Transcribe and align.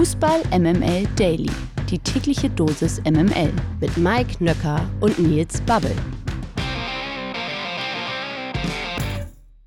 Fußball 0.00 0.44
MML 0.58 1.06
Daily. 1.16 1.50
Die 1.90 1.98
tägliche 1.98 2.48
Dosis 2.48 3.02
MML 3.02 3.52
mit 3.80 3.98
Mike 3.98 4.42
Nöcker 4.42 4.80
und 5.02 5.18
Nils 5.18 5.60
Babbel. 5.60 5.94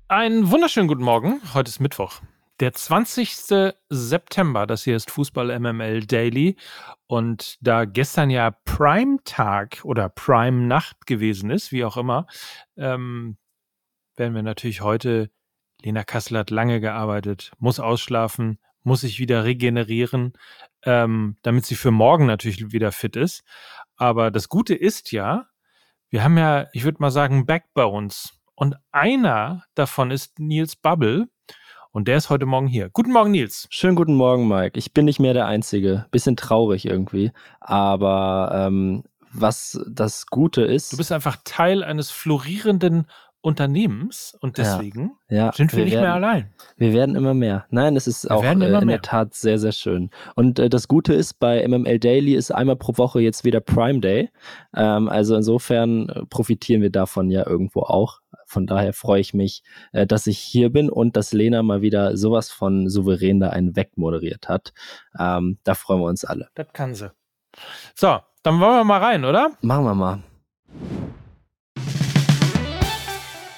Einen 0.08 0.50
wunderschönen 0.50 0.88
guten 0.88 1.04
Morgen. 1.04 1.40
Heute 1.54 1.68
ist 1.68 1.78
Mittwoch. 1.78 2.20
Der 2.58 2.72
20. 2.72 3.74
September, 3.90 4.66
das 4.66 4.82
hier 4.82 4.96
ist 4.96 5.12
Fußball 5.12 5.56
MML 5.56 6.04
Daily. 6.04 6.56
Und 7.06 7.56
da 7.64 7.84
gestern 7.84 8.28
ja 8.28 8.50
Prime-Tag 8.50 9.82
oder 9.84 10.08
Prime-Nacht 10.08 11.06
gewesen 11.06 11.50
ist, 11.50 11.70
wie 11.70 11.84
auch 11.84 11.96
immer, 11.96 12.26
ähm, 12.76 13.36
werden 14.16 14.34
wir 14.34 14.42
natürlich 14.42 14.80
heute, 14.80 15.30
Lena 15.84 16.02
Kassel 16.02 16.38
hat 16.38 16.50
lange 16.50 16.80
gearbeitet, 16.80 17.52
muss 17.60 17.78
ausschlafen, 17.78 18.58
muss 18.84 19.00
sich 19.00 19.18
wieder 19.18 19.44
regenerieren, 19.44 20.34
ähm, 20.84 21.36
damit 21.42 21.66
sie 21.66 21.74
für 21.74 21.90
morgen 21.90 22.26
natürlich 22.26 22.72
wieder 22.72 22.92
fit 22.92 23.16
ist. 23.16 23.42
Aber 23.96 24.30
das 24.30 24.48
Gute 24.48 24.74
ist 24.74 25.12
ja, 25.12 25.46
wir 26.10 26.22
haben 26.22 26.38
ja, 26.38 26.68
ich 26.72 26.84
würde 26.84 26.98
mal 27.00 27.10
sagen, 27.10 27.46
Backbones. 27.46 28.38
Und 28.54 28.76
einer 28.92 29.64
davon 29.74 30.10
ist 30.10 30.38
Nils 30.38 30.76
Bubble. 30.76 31.26
Und 31.90 32.08
der 32.08 32.16
ist 32.16 32.28
heute 32.28 32.46
Morgen 32.46 32.66
hier. 32.66 32.90
Guten 32.90 33.12
Morgen, 33.12 33.30
Nils. 33.30 33.68
Schönen 33.70 33.94
guten 33.94 34.14
Morgen, 34.14 34.48
Mike. 34.48 34.78
Ich 34.78 34.92
bin 34.92 35.04
nicht 35.04 35.20
mehr 35.20 35.32
der 35.32 35.46
Einzige. 35.46 36.06
Bisschen 36.10 36.36
traurig 36.36 36.86
irgendwie. 36.86 37.30
Aber 37.60 38.50
ähm, 38.52 39.04
was 39.34 39.80
das 39.88 40.26
Gute 40.26 40.62
ist. 40.62 40.92
Du 40.92 40.96
bist 40.96 41.12
einfach 41.12 41.36
Teil 41.44 41.82
eines 41.82 42.10
florierenden 42.10 43.06
Unternehmens 43.44 44.34
und 44.40 44.56
deswegen 44.56 45.12
ja, 45.28 45.36
ja, 45.36 45.52
sind 45.52 45.70
wir, 45.72 45.78
wir 45.78 45.84
nicht 45.84 45.94
werden, 45.94 46.04
mehr 46.04 46.14
allein. 46.14 46.54
Wir 46.78 46.94
werden 46.94 47.14
immer 47.14 47.34
mehr. 47.34 47.66
Nein, 47.68 47.94
es 47.94 48.06
ist 48.06 48.24
wir 48.24 48.32
auch 48.32 48.42
äh, 48.42 48.52
in 48.52 48.58
mehr. 48.58 48.80
der 48.80 49.02
Tat 49.02 49.34
sehr, 49.34 49.58
sehr 49.58 49.72
schön. 49.72 50.08
Und 50.34 50.58
äh, 50.58 50.70
das 50.70 50.88
Gute 50.88 51.12
ist, 51.12 51.34
bei 51.34 51.66
MML 51.68 51.98
Daily 51.98 52.36
ist 52.36 52.50
einmal 52.52 52.76
pro 52.76 52.96
Woche 52.96 53.20
jetzt 53.20 53.44
wieder 53.44 53.60
Prime 53.60 54.00
Day. 54.00 54.30
Ähm, 54.74 55.10
also 55.10 55.36
insofern 55.36 56.08
äh, 56.08 56.24
profitieren 56.24 56.80
wir 56.80 56.88
davon 56.88 57.30
ja 57.30 57.46
irgendwo 57.46 57.80
auch. 57.82 58.20
Von 58.46 58.66
daher 58.66 58.94
freue 58.94 59.20
ich 59.20 59.34
mich, 59.34 59.62
äh, 59.92 60.06
dass 60.06 60.26
ich 60.26 60.38
hier 60.38 60.70
bin 60.70 60.88
und 60.88 61.14
dass 61.14 61.34
Lena 61.34 61.62
mal 61.62 61.82
wieder 61.82 62.16
sowas 62.16 62.50
von 62.50 62.88
souverän 62.88 63.40
da 63.40 63.50
einen 63.50 63.76
wegmoderiert 63.76 64.48
hat. 64.48 64.72
Ähm, 65.18 65.58
da 65.64 65.74
freuen 65.74 66.00
wir 66.00 66.06
uns 66.06 66.24
alle. 66.24 66.48
Das 66.54 66.68
kann 66.72 66.94
sie. 66.94 67.12
So, 67.94 68.20
dann 68.42 68.58
wollen 68.58 68.78
wir 68.78 68.84
mal 68.84 69.02
rein, 69.02 69.26
oder? 69.26 69.50
Machen 69.60 69.84
wir 69.84 69.94
mal. 69.94 70.22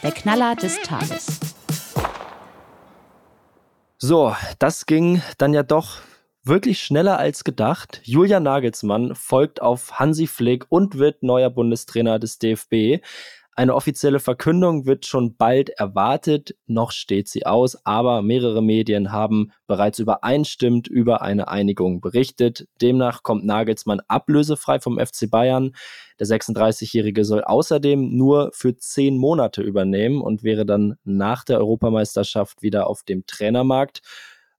Der 0.07 0.15
Knaller 0.15 0.55
des 0.55 0.81
Tages. 0.83 1.41
So, 3.99 4.37
das 4.61 4.87
ging 4.87 5.21
dann 5.37 5.53
ja 5.53 5.65
doch 5.65 5.99
wirklich 6.45 6.81
schneller 6.81 7.19
als 7.19 7.43
gedacht. 7.43 8.03
Julian 8.05 8.45
Nagelsmann 8.45 9.17
folgt 9.17 9.61
auf 9.61 9.99
Hansi 9.99 10.29
Flick 10.29 10.67
und 10.69 10.97
wird 10.97 11.25
neuer 11.25 11.51
Bundestrainer 11.51 12.21
des 12.21 12.39
DFB. 12.39 13.05
Eine 13.59 13.75
offizielle 13.75 14.21
Verkündung 14.21 14.85
wird 14.85 15.07
schon 15.07 15.35
bald 15.39 15.71
erwartet, 15.71 16.55
noch 16.67 16.93
steht 16.93 17.27
sie 17.27 17.47
aus, 17.47 17.87
aber 17.87 18.21
mehrere 18.21 18.63
Medien 18.63 19.13
haben 19.13 19.51
bereits 19.67 19.99
übereinstimmend 19.99 20.89
über 20.89 21.23
eine 21.23 21.49
Einigung 21.49 22.03
berichtet. 22.03 22.69
Demnach 22.83 23.23
kommt 23.23 23.47
Nagelsmann 23.47 24.03
ablösefrei 24.09 24.79
vom 24.79 24.99
FC 24.99 25.31
Bayern. 25.31 25.75
Der 26.21 26.27
36-Jährige 26.27 27.25
soll 27.25 27.45
außerdem 27.45 28.15
nur 28.15 28.51
für 28.53 28.77
zehn 28.77 29.17
Monate 29.17 29.63
übernehmen 29.63 30.21
und 30.21 30.43
wäre 30.43 30.67
dann 30.67 30.97
nach 31.05 31.43
der 31.43 31.59
Europameisterschaft 31.59 32.61
wieder 32.61 32.87
auf 32.87 33.05
dem 33.05 33.25
Trainermarkt. 33.25 34.03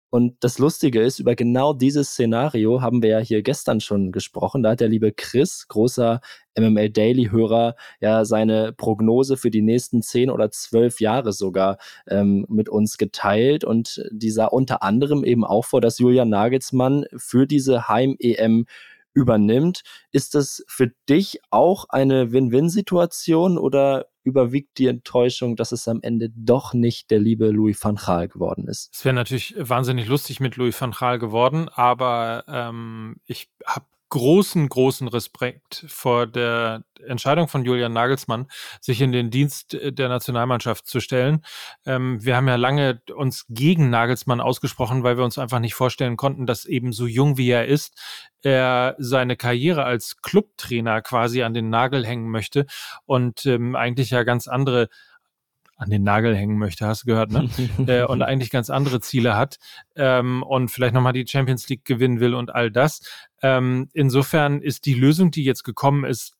Und 0.10 0.36
das 0.40 0.58
Lustige 0.58 1.02
ist, 1.02 1.20
über 1.20 1.36
genau 1.36 1.74
dieses 1.74 2.12
Szenario 2.12 2.82
haben 2.82 3.04
wir 3.04 3.10
ja 3.10 3.20
hier 3.20 3.42
gestern 3.42 3.82
schon 3.82 4.12
gesprochen. 4.14 4.64
Da 4.64 4.72
hat 4.72 4.80
der 4.80 4.88
liebe 4.88 5.12
Chris, 5.12 5.68
großer 5.68 6.22
MML 6.58 6.90
Daily-Hörer, 6.90 7.76
ja 8.00 8.24
seine 8.24 8.72
Prognose 8.72 9.36
für 9.36 9.52
die 9.52 9.62
nächsten 9.62 10.02
zehn 10.02 10.30
oder 10.30 10.50
zwölf 10.50 11.02
Jahre 11.02 11.34
sogar 11.34 11.78
ähm, 12.08 12.46
mit 12.48 12.70
uns 12.70 12.98
geteilt. 12.98 13.66
Und 13.66 14.02
die 14.12 14.32
sah 14.32 14.46
unter 14.46 14.82
anderem 14.82 15.26
eben 15.26 15.44
auch 15.44 15.66
vor, 15.66 15.82
dass 15.82 16.00
Julian 16.00 16.30
Nagelsmann 16.30 17.06
für 17.18 17.46
diese 17.46 17.90
Heim-EM 17.90 18.66
übernimmt. 19.14 19.82
Ist 20.12 20.36
das 20.36 20.64
für 20.68 20.92
dich 21.10 21.40
auch 21.50 21.86
eine 21.90 22.32
Win-Win-Situation 22.32 23.58
oder 23.58 24.08
überwiegt 24.28 24.78
die 24.78 24.88
Enttäuschung, 24.88 25.56
dass 25.56 25.72
es 25.72 25.88
am 25.88 26.00
Ende 26.02 26.30
doch 26.36 26.74
nicht 26.74 27.10
der 27.10 27.20
liebe 27.20 27.50
Louis 27.50 27.82
van 27.82 27.96
Gaal 27.96 28.28
geworden 28.28 28.68
ist? 28.68 28.90
Es 28.94 29.06
wäre 29.06 29.16
natürlich 29.16 29.56
wahnsinnig 29.58 30.08
lustig 30.08 30.42
mit 30.42 30.58
Louis 30.58 30.80
van 30.80 30.92
Gaal 30.92 31.18
geworden, 31.18 31.70
aber 31.70 32.44
ähm, 32.48 33.16
ich 33.26 33.50
habe 33.66 33.86
großen, 34.10 34.70
großen 34.70 35.08
Respekt 35.08 35.86
vor 35.88 36.28
der 36.28 36.84
Entscheidung 37.06 37.48
von 37.48 37.66
Julian 37.66 37.94
Nagelsmann, 37.94 38.48
sich 38.82 39.02
in 39.02 39.12
den 39.12 39.30
Dienst 39.30 39.78
der 39.82 40.10
Nationalmannschaft 40.10 40.88
zu 40.88 41.00
stellen. 41.00 41.44
Ähm, 41.86 42.24
wir 42.24 42.36
haben 42.36 42.48
ja 42.48 42.56
lange 42.56 43.02
uns 43.16 43.46
gegen 43.50 43.90
Nagelsmann 43.90 44.42
ausgesprochen, 44.42 45.04
weil 45.04 45.18
wir 45.18 45.26
uns 45.26 45.38
einfach 45.38 45.60
nicht 45.60 45.76
vorstellen 45.76 46.18
konnten, 46.18 46.46
dass 46.46 46.66
eben 46.66 46.94
so 46.94 47.06
jung 47.06 47.38
wie 47.38 47.50
er 47.50 47.66
ist, 47.66 47.96
er 48.42 48.96
seine 48.98 49.36
Karriere 49.36 49.84
als 49.84 50.22
Clubtrainer 50.22 51.02
quasi 51.02 51.44
an 51.44 51.54
den 51.54 51.70
Nagel 51.70 52.06
hängen 52.06 52.30
möchte 52.30 52.66
und 53.06 53.46
ähm, 53.46 53.76
eigentlich 53.76 54.12
ja 54.12 54.24
ganz 54.24 54.48
andere 54.48 54.90
an 55.78 55.90
den 55.90 56.04
Nagel 56.04 56.36
hängen 56.36 56.58
möchte, 56.58 56.88
hast 56.88 57.04
du 57.04 57.08
gehört, 57.08 57.32
ne? 57.32 57.50
äh, 57.88 58.04
und 58.04 58.22
eigentlich 58.22 58.50
ganz 58.50 58.70
andere 58.70 59.00
Ziele 59.00 59.38
hat 59.38 59.58
ähm, 59.96 60.44
und 60.44 60.70
vielleicht 60.70 60.94
nochmal 60.94 61.14
die 61.14 61.26
Champions 61.28 61.70
League 61.70 61.86
gewinnen 61.86 62.20
will 62.20 62.34
und 62.34 62.54
all 62.54 62.72
das. 62.72 63.02
Ähm, 63.42 63.90
insofern 63.94 64.62
ist 64.62 64.86
die 64.86 64.96
Lösung, 64.96 65.32
die 65.32 65.44
jetzt 65.44 65.64
gekommen 65.64 66.04
ist, 66.04 66.37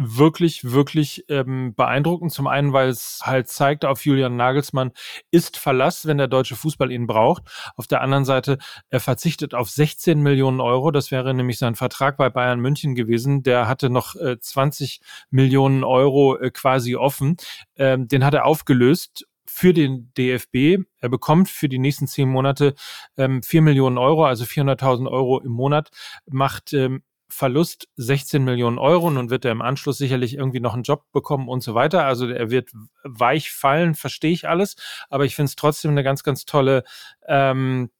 wirklich, 0.00 0.72
wirklich 0.72 1.24
ähm, 1.28 1.74
beeindruckend. 1.74 2.32
Zum 2.32 2.46
einen, 2.46 2.72
weil 2.72 2.88
es 2.88 3.20
halt 3.22 3.48
zeigt, 3.48 3.84
auf 3.84 4.04
Julian 4.04 4.36
Nagelsmann 4.36 4.92
ist 5.30 5.56
Verlass, 5.56 6.06
wenn 6.06 6.18
der 6.18 6.28
deutsche 6.28 6.56
Fußball 6.56 6.90
ihn 6.90 7.06
braucht. 7.06 7.44
Auf 7.76 7.86
der 7.86 8.00
anderen 8.00 8.24
Seite, 8.24 8.58
er 8.88 9.00
verzichtet 9.00 9.54
auf 9.54 9.70
16 9.70 10.20
Millionen 10.20 10.60
Euro. 10.60 10.90
Das 10.90 11.10
wäre 11.10 11.34
nämlich 11.34 11.58
sein 11.58 11.74
Vertrag 11.74 12.16
bei 12.16 12.30
Bayern 12.30 12.60
München 12.60 12.94
gewesen. 12.94 13.42
Der 13.42 13.68
hatte 13.68 13.90
noch 13.90 14.16
äh, 14.16 14.38
20 14.40 15.00
Millionen 15.30 15.84
Euro 15.84 16.36
äh, 16.36 16.50
quasi 16.50 16.96
offen. 16.96 17.36
Ähm, 17.76 18.08
den 18.08 18.24
hat 18.24 18.34
er 18.34 18.46
aufgelöst 18.46 19.26
für 19.46 19.74
den 19.74 20.12
DFB. 20.16 20.84
Er 21.00 21.08
bekommt 21.08 21.48
für 21.48 21.68
die 21.68 21.80
nächsten 21.80 22.06
zehn 22.06 22.28
Monate 22.28 22.74
ähm, 23.16 23.42
4 23.42 23.62
Millionen 23.62 23.98
Euro, 23.98 24.24
also 24.24 24.44
400.000 24.44 25.10
Euro 25.10 25.40
im 25.40 25.50
Monat, 25.50 25.90
macht 26.26 26.72
ähm, 26.72 27.02
Verlust 27.30 27.88
16 27.96 28.44
Millionen 28.44 28.78
Euro. 28.78 29.10
Nun 29.10 29.30
wird 29.30 29.44
er 29.44 29.52
im 29.52 29.62
Anschluss 29.62 29.98
sicherlich 29.98 30.34
irgendwie 30.34 30.60
noch 30.60 30.74
einen 30.74 30.82
Job 30.82 31.04
bekommen 31.12 31.48
und 31.48 31.62
so 31.62 31.74
weiter. 31.74 32.04
Also 32.04 32.28
er 32.28 32.50
wird 32.50 32.70
weich 33.04 33.50
fallen, 33.50 33.94
verstehe 33.94 34.32
ich 34.32 34.48
alles. 34.48 34.76
Aber 35.08 35.24
ich 35.24 35.36
finde 35.36 35.48
es 35.48 35.56
trotzdem 35.56 35.92
eine 35.92 36.02
ganz, 36.02 36.22
ganz 36.22 36.44
tolle 36.44 36.84
ähm, 37.26 37.90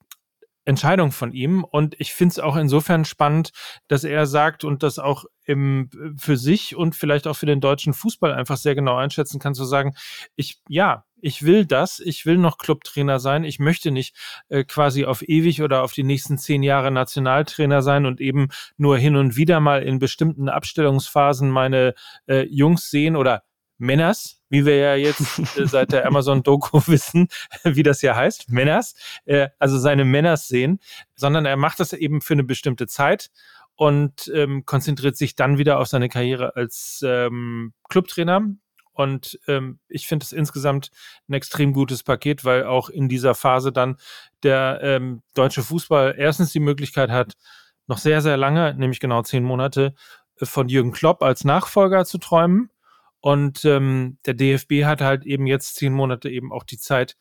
Entscheidung 0.64 1.10
von 1.12 1.32
ihm. 1.32 1.64
Und 1.64 1.98
ich 1.98 2.12
finde 2.12 2.32
es 2.32 2.38
auch 2.38 2.56
insofern 2.56 3.04
spannend, 3.04 3.50
dass 3.88 4.04
er 4.04 4.26
sagt 4.26 4.64
und 4.64 4.82
das 4.82 4.98
auch 4.98 5.24
im, 5.44 5.90
für 6.18 6.36
sich 6.36 6.76
und 6.76 6.94
vielleicht 6.94 7.26
auch 7.26 7.36
für 7.36 7.46
den 7.46 7.60
deutschen 7.60 7.92
Fußball 7.94 8.32
einfach 8.32 8.56
sehr 8.56 8.74
genau 8.74 8.96
einschätzen 8.96 9.40
kann, 9.40 9.54
zu 9.54 9.64
sagen, 9.64 9.94
ich, 10.36 10.60
ja, 10.68 11.04
ich 11.22 11.44
will 11.44 11.66
das, 11.66 12.00
ich 12.00 12.26
will 12.26 12.38
noch 12.38 12.58
Clubtrainer 12.58 13.20
sein, 13.20 13.44
ich 13.44 13.58
möchte 13.58 13.90
nicht 13.90 14.16
äh, 14.48 14.64
quasi 14.64 15.04
auf 15.04 15.22
ewig 15.22 15.62
oder 15.62 15.82
auf 15.82 15.92
die 15.92 16.02
nächsten 16.02 16.38
zehn 16.38 16.62
Jahre 16.62 16.90
Nationaltrainer 16.90 17.82
sein 17.82 18.06
und 18.06 18.20
eben 18.20 18.48
nur 18.76 18.98
hin 18.98 19.16
und 19.16 19.36
wieder 19.36 19.60
mal 19.60 19.82
in 19.82 19.98
bestimmten 19.98 20.48
Abstellungsphasen 20.48 21.50
meine 21.50 21.94
äh, 22.26 22.46
Jungs 22.46 22.90
sehen 22.90 23.16
oder 23.16 23.42
Männers, 23.80 24.42
wie 24.50 24.66
wir 24.66 24.76
ja 24.76 24.94
jetzt 24.94 25.38
äh, 25.56 25.66
seit 25.66 25.92
der 25.92 26.06
Amazon-Doku 26.06 26.82
wissen, 26.86 27.28
wie 27.64 27.82
das 27.82 28.02
ja 28.02 28.14
heißt, 28.14 28.50
Männers, 28.50 28.94
äh, 29.24 29.48
also 29.58 29.78
seine 29.78 30.04
Männers 30.04 30.48
sehen, 30.48 30.80
sondern 31.16 31.46
er 31.46 31.56
macht 31.56 31.80
das 31.80 31.92
eben 31.92 32.20
für 32.20 32.34
eine 32.34 32.44
bestimmte 32.44 32.86
Zeit 32.86 33.30
und 33.74 34.30
ähm, 34.34 34.66
konzentriert 34.66 35.16
sich 35.16 35.34
dann 35.34 35.56
wieder 35.56 35.80
auf 35.80 35.88
seine 35.88 36.10
Karriere 36.10 36.54
als 36.54 37.02
ähm, 37.02 37.72
Clubtrainer. 37.88 38.42
Und 39.00 39.40
ähm, 39.48 39.78
ich 39.88 40.06
finde 40.06 40.24
es 40.24 40.32
insgesamt 40.32 40.90
ein 41.26 41.32
extrem 41.32 41.72
gutes 41.72 42.02
Paket, 42.02 42.44
weil 42.44 42.64
auch 42.64 42.90
in 42.90 43.08
dieser 43.08 43.34
Phase 43.34 43.72
dann 43.72 43.96
der 44.42 44.80
ähm, 44.82 45.22
deutsche 45.32 45.62
Fußball 45.62 46.16
erstens 46.18 46.52
die 46.52 46.60
Möglichkeit 46.60 47.08
hat, 47.10 47.32
noch 47.86 47.96
sehr, 47.96 48.20
sehr 48.20 48.36
lange, 48.36 48.74
nämlich 48.74 49.00
genau 49.00 49.22
zehn 49.22 49.42
Monate, 49.42 49.94
äh, 50.38 50.44
von 50.44 50.68
Jürgen 50.68 50.92
Klopp 50.92 51.22
als 51.22 51.44
Nachfolger 51.44 52.04
zu 52.04 52.18
träumen. 52.18 52.68
Und 53.20 53.64
ähm, 53.64 54.18
der 54.26 54.34
DFB 54.34 54.84
hat 54.84 55.00
halt 55.00 55.24
eben 55.24 55.46
jetzt 55.46 55.76
zehn 55.76 55.94
Monate 55.94 56.28
eben 56.28 56.52
auch 56.52 56.64
die 56.64 56.78
Zeit, 56.78 57.16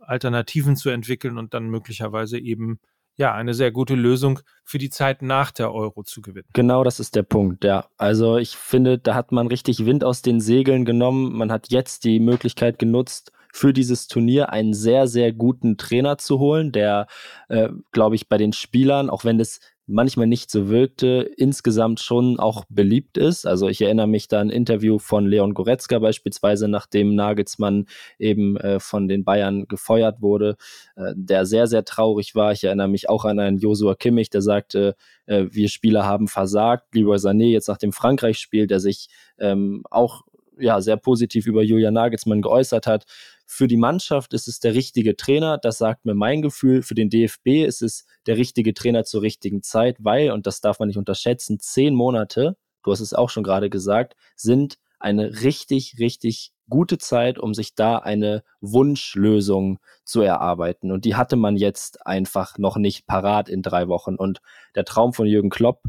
Alternativen 0.00 0.74
zu 0.74 0.90
entwickeln 0.90 1.38
und 1.38 1.54
dann 1.54 1.70
möglicherweise 1.70 2.40
eben 2.40 2.80
ja 3.16 3.34
eine 3.34 3.54
sehr 3.54 3.70
gute 3.70 3.94
Lösung 3.94 4.40
für 4.64 4.78
die 4.78 4.90
Zeit 4.90 5.22
nach 5.22 5.50
der 5.50 5.72
Euro 5.72 6.02
zu 6.02 6.22
gewinnen. 6.22 6.48
Genau, 6.52 6.84
das 6.84 7.00
ist 7.00 7.16
der 7.16 7.22
Punkt, 7.22 7.64
ja. 7.64 7.86
Also 7.98 8.38
ich 8.38 8.56
finde, 8.56 8.98
da 8.98 9.14
hat 9.14 9.32
man 9.32 9.46
richtig 9.46 9.84
Wind 9.84 10.04
aus 10.04 10.22
den 10.22 10.40
Segeln 10.40 10.84
genommen. 10.84 11.32
Man 11.32 11.52
hat 11.52 11.70
jetzt 11.70 12.04
die 12.04 12.20
Möglichkeit 12.20 12.78
genutzt, 12.78 13.32
für 13.52 13.72
dieses 13.72 14.06
Turnier 14.06 14.50
einen 14.50 14.74
sehr, 14.74 15.06
sehr 15.06 15.32
guten 15.32 15.76
Trainer 15.76 16.18
zu 16.18 16.38
holen, 16.38 16.72
der, 16.72 17.06
äh, 17.48 17.68
glaube 17.92 18.14
ich, 18.14 18.28
bei 18.28 18.38
den 18.38 18.52
Spielern, 18.52 19.10
auch 19.10 19.24
wenn 19.24 19.38
das 19.38 19.60
manchmal 19.90 20.26
nicht 20.26 20.50
so 20.50 20.68
wirkte, 20.68 21.30
insgesamt 21.36 22.00
schon 22.00 22.38
auch 22.38 22.64
beliebt 22.68 23.18
ist. 23.18 23.46
Also 23.46 23.68
ich 23.68 23.82
erinnere 23.82 24.06
mich 24.06 24.28
da 24.28 24.40
an 24.40 24.48
ein 24.48 24.50
Interview 24.50 24.98
von 24.98 25.26
Leon 25.26 25.54
Goretzka 25.54 25.98
beispielsweise, 25.98 26.68
nachdem 26.68 27.14
Nagelsmann 27.14 27.86
eben 28.18 28.56
äh, 28.56 28.80
von 28.80 29.08
den 29.08 29.24
Bayern 29.24 29.66
gefeuert 29.66 30.22
wurde, 30.22 30.56
äh, 30.96 31.12
der 31.16 31.46
sehr, 31.46 31.66
sehr 31.66 31.84
traurig 31.84 32.34
war. 32.34 32.52
Ich 32.52 32.64
erinnere 32.64 32.88
mich 32.88 33.08
auch 33.08 33.24
an 33.24 33.38
einen 33.38 33.58
Josua 33.58 33.94
Kimmich, 33.94 34.30
der 34.30 34.42
sagte, 34.42 34.96
äh, 35.26 35.46
wir 35.50 35.68
Spieler 35.68 36.04
haben 36.04 36.28
versagt. 36.28 36.94
Leroy 36.94 37.16
Sané 37.16 37.50
jetzt 37.50 37.68
nach 37.68 37.78
dem 37.78 37.92
Frankreich-Spiel, 37.92 38.66
der 38.66 38.80
sich 38.80 39.08
ähm, 39.38 39.82
auch 39.90 40.22
ja, 40.60 40.80
sehr 40.80 40.96
positiv 40.96 41.46
über 41.46 41.62
Julian 41.62 41.94
Nagelsmann 41.94 42.42
geäußert 42.42 42.86
hat. 42.86 43.04
Für 43.46 43.66
die 43.66 43.76
Mannschaft 43.76 44.32
ist 44.32 44.48
es 44.48 44.60
der 44.60 44.74
richtige 44.74 45.16
Trainer, 45.16 45.58
das 45.58 45.78
sagt 45.78 46.04
mir 46.04 46.14
mein 46.14 46.42
Gefühl. 46.42 46.82
Für 46.82 46.94
den 46.94 47.10
DFB 47.10 47.64
ist 47.66 47.82
es 47.82 48.06
der 48.26 48.36
richtige 48.36 48.74
Trainer 48.74 49.04
zur 49.04 49.22
richtigen 49.22 49.62
Zeit, 49.62 49.96
weil, 50.00 50.30
und 50.30 50.46
das 50.46 50.60
darf 50.60 50.78
man 50.78 50.88
nicht 50.88 50.98
unterschätzen, 50.98 51.58
zehn 51.58 51.94
Monate, 51.94 52.56
du 52.82 52.92
hast 52.92 53.00
es 53.00 53.14
auch 53.14 53.30
schon 53.30 53.42
gerade 53.42 53.70
gesagt, 53.70 54.14
sind 54.36 54.78
eine 55.00 55.42
richtig, 55.42 55.96
richtig 55.98 56.52
gute 56.68 56.98
Zeit, 56.98 57.38
um 57.38 57.54
sich 57.54 57.74
da 57.74 57.98
eine 57.98 58.44
Wunschlösung 58.60 59.80
zu 60.04 60.20
erarbeiten. 60.20 60.92
Und 60.92 61.04
die 61.04 61.16
hatte 61.16 61.36
man 61.36 61.56
jetzt 61.56 62.06
einfach 62.06 62.58
noch 62.58 62.76
nicht 62.76 63.06
parat 63.06 63.48
in 63.48 63.62
drei 63.62 63.88
Wochen. 63.88 64.14
Und 64.14 64.40
der 64.74 64.84
Traum 64.84 65.12
von 65.12 65.26
Jürgen 65.26 65.50
Klopp, 65.50 65.82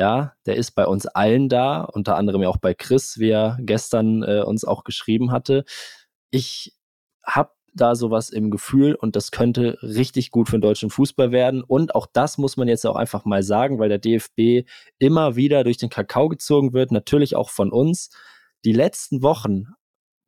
ja, 0.00 0.32
der 0.46 0.56
ist 0.56 0.70
bei 0.70 0.86
uns 0.86 1.04
allen 1.04 1.50
da, 1.50 1.82
unter 1.82 2.16
anderem 2.16 2.40
ja 2.40 2.48
auch 2.48 2.56
bei 2.56 2.72
Chris, 2.72 3.18
wie 3.18 3.28
er 3.28 3.58
gestern 3.60 4.22
äh, 4.22 4.40
uns 4.40 4.64
auch 4.64 4.82
geschrieben 4.82 5.30
hatte. 5.30 5.64
Ich 6.30 6.74
habe 7.22 7.50
da 7.74 7.94
sowas 7.94 8.30
im 8.30 8.50
Gefühl 8.50 8.94
und 8.94 9.14
das 9.14 9.30
könnte 9.30 9.76
richtig 9.82 10.30
gut 10.30 10.48
für 10.48 10.56
den 10.56 10.62
deutschen 10.62 10.88
Fußball 10.88 11.32
werden. 11.32 11.62
Und 11.62 11.94
auch 11.94 12.06
das 12.10 12.38
muss 12.38 12.56
man 12.56 12.66
jetzt 12.66 12.86
auch 12.86 12.96
einfach 12.96 13.26
mal 13.26 13.42
sagen, 13.42 13.78
weil 13.78 13.90
der 13.90 13.98
DFB 13.98 14.66
immer 14.98 15.36
wieder 15.36 15.64
durch 15.64 15.76
den 15.76 15.90
Kakao 15.90 16.30
gezogen 16.30 16.72
wird, 16.72 16.92
natürlich 16.92 17.36
auch 17.36 17.50
von 17.50 17.70
uns. 17.70 18.08
Die 18.64 18.72
letzten 18.72 19.20
Wochen, 19.20 19.66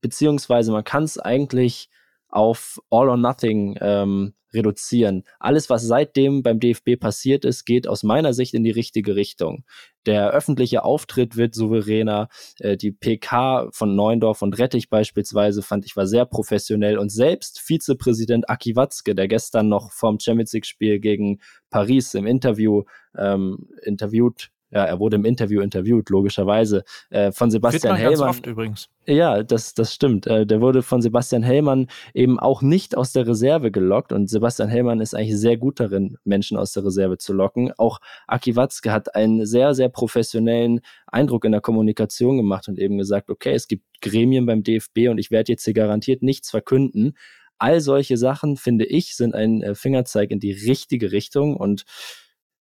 beziehungsweise 0.03 0.71
man 0.71 0.85
kann 0.85 1.05
es 1.05 1.19
eigentlich 1.19 1.89
auf 2.29 2.79
All 2.91 3.09
or 3.09 3.17
Nothing 3.17 3.79
ähm, 3.81 4.35
reduzieren. 4.55 5.25
Alles, 5.39 5.71
was 5.71 5.83
seitdem 5.83 6.43
beim 6.43 6.61
DFB 6.61 6.99
passiert 6.99 7.45
ist, 7.45 7.65
geht 7.65 7.87
aus 7.87 8.03
meiner 8.03 8.33
Sicht 8.35 8.55
in 8.55 8.65
die 8.65 8.71
richtige 8.71 9.17
Richtung. 9.17 9.65
Der 10.07 10.31
öffentliche 10.31 10.85
Auftritt 10.85 11.37
wird 11.37 11.55
souveräner. 11.55 12.29
Äh, 12.59 12.77
die 12.77 12.91
PK 12.91 13.69
von 13.73 13.95
Neuendorf 13.95 14.43
und 14.43 14.59
Rettich 14.59 14.91
beispielsweise 14.91 15.63
fand 15.63 15.85
ich 15.85 15.97
war 15.97 16.07
sehr 16.07 16.27
professionell 16.27 16.99
und 16.99 17.11
selbst 17.11 17.61
Vizepräsident 17.61 18.49
Aki 18.51 18.77
Watzke, 18.77 19.15
der 19.15 19.29
gestern 19.29 19.69
noch 19.69 19.93
vorm 19.93 20.19
Champions 20.19 20.53
League 20.53 20.67
Spiel 20.67 20.99
gegen 21.01 21.41
Paris 21.71 22.15
im 22.15 22.27
Interview 22.27 22.83
ähm, 23.17 23.69
interviewt 23.83 24.51
ja, 24.73 24.85
er 24.85 24.99
wurde 24.99 25.17
im 25.17 25.25
Interview 25.25 25.61
interviewt, 25.61 26.09
logischerweise, 26.09 26.85
äh, 27.11 27.31
von 27.31 27.51
Sebastian 27.51 27.97
Hellmann. 27.97 28.19
Ganz 28.19 28.39
oft 28.39 28.47
übrigens. 28.47 28.89
Ja, 29.07 29.43
das, 29.43 29.75
das 29.75 29.93
stimmt. 29.93 30.27
Äh, 30.27 30.47
der 30.47 30.61
wurde 30.61 30.83
von 30.83 31.03
Sebastian 31.03 31.43
Hellmann 31.43 31.89
eben 32.15 32.39
auch 32.39 32.63
nicht 32.63 32.97
aus 32.97 33.13
der 33.13 33.27
Reserve 33.27 33.71
gelockt 33.71 34.13
und 34.13 34.31
Sebastian 34.31 34.69
Hellmann 34.69 35.01
ist 35.01 35.15
eigentlich 35.15 35.39
sehr 35.39 35.59
gut 35.59 35.79
darin, 35.79 36.17
Menschen 36.25 36.57
aus 36.57 36.73
der 36.73 36.85
Reserve 36.85 37.19
zu 37.19 37.35
locken. 37.35 37.73
Auch 37.77 38.01
Aki 38.27 38.57
Watzke 38.57 38.93
hat 38.93 39.15
einen 39.15 39.45
sehr, 39.45 39.75
sehr 39.75 39.91
professionellen 39.91 40.81
Eindruck 41.07 41.45
in 41.45 41.53
der 41.53 41.61
Kommunikation 41.61 42.39
gemacht 42.39 42.67
und 42.69 42.79
eben 42.79 42.97
gesagt, 42.97 43.29
okay, 43.29 43.53
es 43.53 43.69
gibt 43.69 43.85
Gremien 44.01 44.47
beim 44.47 44.63
DFB 44.63 45.09
und 45.11 45.19
ich 45.19 45.31
werde 45.31 45.53
jetzt 45.53 45.65
hier 45.65 45.75
garantiert 45.75 46.23
nichts 46.23 46.51
verkünden. 46.51 47.15
All 47.59 47.81
solche 47.81 48.17
Sachen, 48.17 48.57
finde 48.57 48.87
ich, 48.87 49.15
sind 49.15 49.35
ein 49.35 49.63
äh, 49.63 49.75
Fingerzeig 49.75 50.31
in 50.31 50.41
die 50.41 50.53
richtige 50.53 51.13
Richtung 51.13 51.57
und 51.57 51.85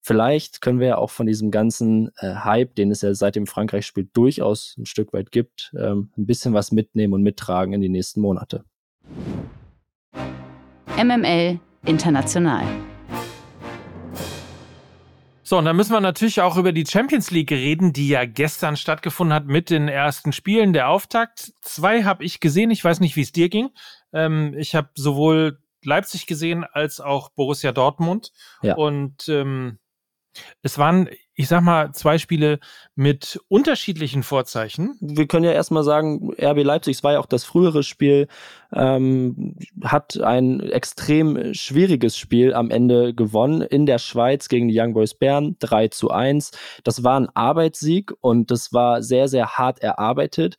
Vielleicht 0.06 0.60
können 0.60 0.78
wir 0.78 0.86
ja 0.86 0.98
auch 0.98 1.10
von 1.10 1.26
diesem 1.26 1.50
ganzen 1.50 2.12
äh, 2.18 2.32
Hype, 2.32 2.76
den 2.76 2.92
es 2.92 3.02
ja 3.02 3.12
seit 3.12 3.34
dem 3.34 3.48
Frankreich-Spiel 3.48 4.08
durchaus 4.12 4.76
ein 4.78 4.86
Stück 4.86 5.12
weit 5.12 5.32
gibt, 5.32 5.74
ähm, 5.76 6.12
ein 6.16 6.26
bisschen 6.26 6.54
was 6.54 6.70
mitnehmen 6.70 7.12
und 7.12 7.24
mittragen 7.24 7.72
in 7.72 7.80
die 7.80 7.88
nächsten 7.88 8.20
Monate. 8.20 8.64
MML 10.96 11.58
International. 11.84 12.64
So, 15.42 15.58
und 15.58 15.64
dann 15.64 15.74
müssen 15.74 15.92
wir 15.92 16.00
natürlich 16.00 16.40
auch 16.40 16.56
über 16.56 16.70
die 16.70 16.86
Champions 16.86 17.32
League 17.32 17.50
reden, 17.50 17.92
die 17.92 18.08
ja 18.08 18.26
gestern 18.26 18.76
stattgefunden 18.76 19.34
hat 19.34 19.46
mit 19.46 19.70
den 19.70 19.88
ersten 19.88 20.30
Spielen. 20.32 20.72
Der 20.72 20.88
Auftakt. 20.88 21.52
Zwei 21.62 22.04
habe 22.04 22.22
ich 22.22 22.38
gesehen. 22.38 22.70
Ich 22.70 22.84
weiß 22.84 23.00
nicht, 23.00 23.16
wie 23.16 23.22
es 23.22 23.32
dir 23.32 23.48
ging. 23.48 23.70
Ähm, 24.12 24.54
ich 24.56 24.76
habe 24.76 24.90
sowohl 24.94 25.58
Leipzig 25.82 26.28
gesehen 26.28 26.62
als 26.62 27.00
auch 27.00 27.30
Borussia 27.30 27.72
Dortmund. 27.72 28.30
Ja. 28.62 28.76
Und 28.76 29.28
ähm, 29.28 29.80
es 30.62 30.78
waren, 30.78 31.08
ich 31.34 31.48
sag 31.48 31.62
mal, 31.62 31.92
zwei 31.92 32.18
Spiele 32.18 32.58
mit 32.94 33.40
unterschiedlichen 33.48 34.22
Vorzeichen. 34.22 34.96
Wir 35.00 35.26
können 35.26 35.44
ja 35.44 35.52
erstmal 35.52 35.82
sagen, 35.82 36.32
RB 36.40 36.62
Leipzig, 36.62 36.96
es 36.96 37.04
war 37.04 37.12
ja 37.12 37.20
auch 37.20 37.26
das 37.26 37.44
frühere 37.44 37.82
Spiel, 37.82 38.28
ähm, 38.72 39.56
hat 39.82 40.20
ein 40.20 40.60
extrem 40.60 41.54
schwieriges 41.54 42.16
Spiel 42.16 42.54
am 42.54 42.70
Ende 42.70 43.14
gewonnen 43.14 43.62
in 43.62 43.86
der 43.86 43.98
Schweiz 43.98 44.48
gegen 44.48 44.68
die 44.68 44.78
Young 44.78 44.94
Boys 44.94 45.14
Bern, 45.14 45.56
3 45.58 45.88
zu 45.88 46.10
1. 46.10 46.52
Das 46.84 47.04
war 47.04 47.18
ein 47.20 47.28
Arbeitssieg 47.34 48.12
und 48.20 48.50
das 48.50 48.72
war 48.72 49.02
sehr, 49.02 49.28
sehr 49.28 49.58
hart 49.58 49.80
erarbeitet. 49.80 50.56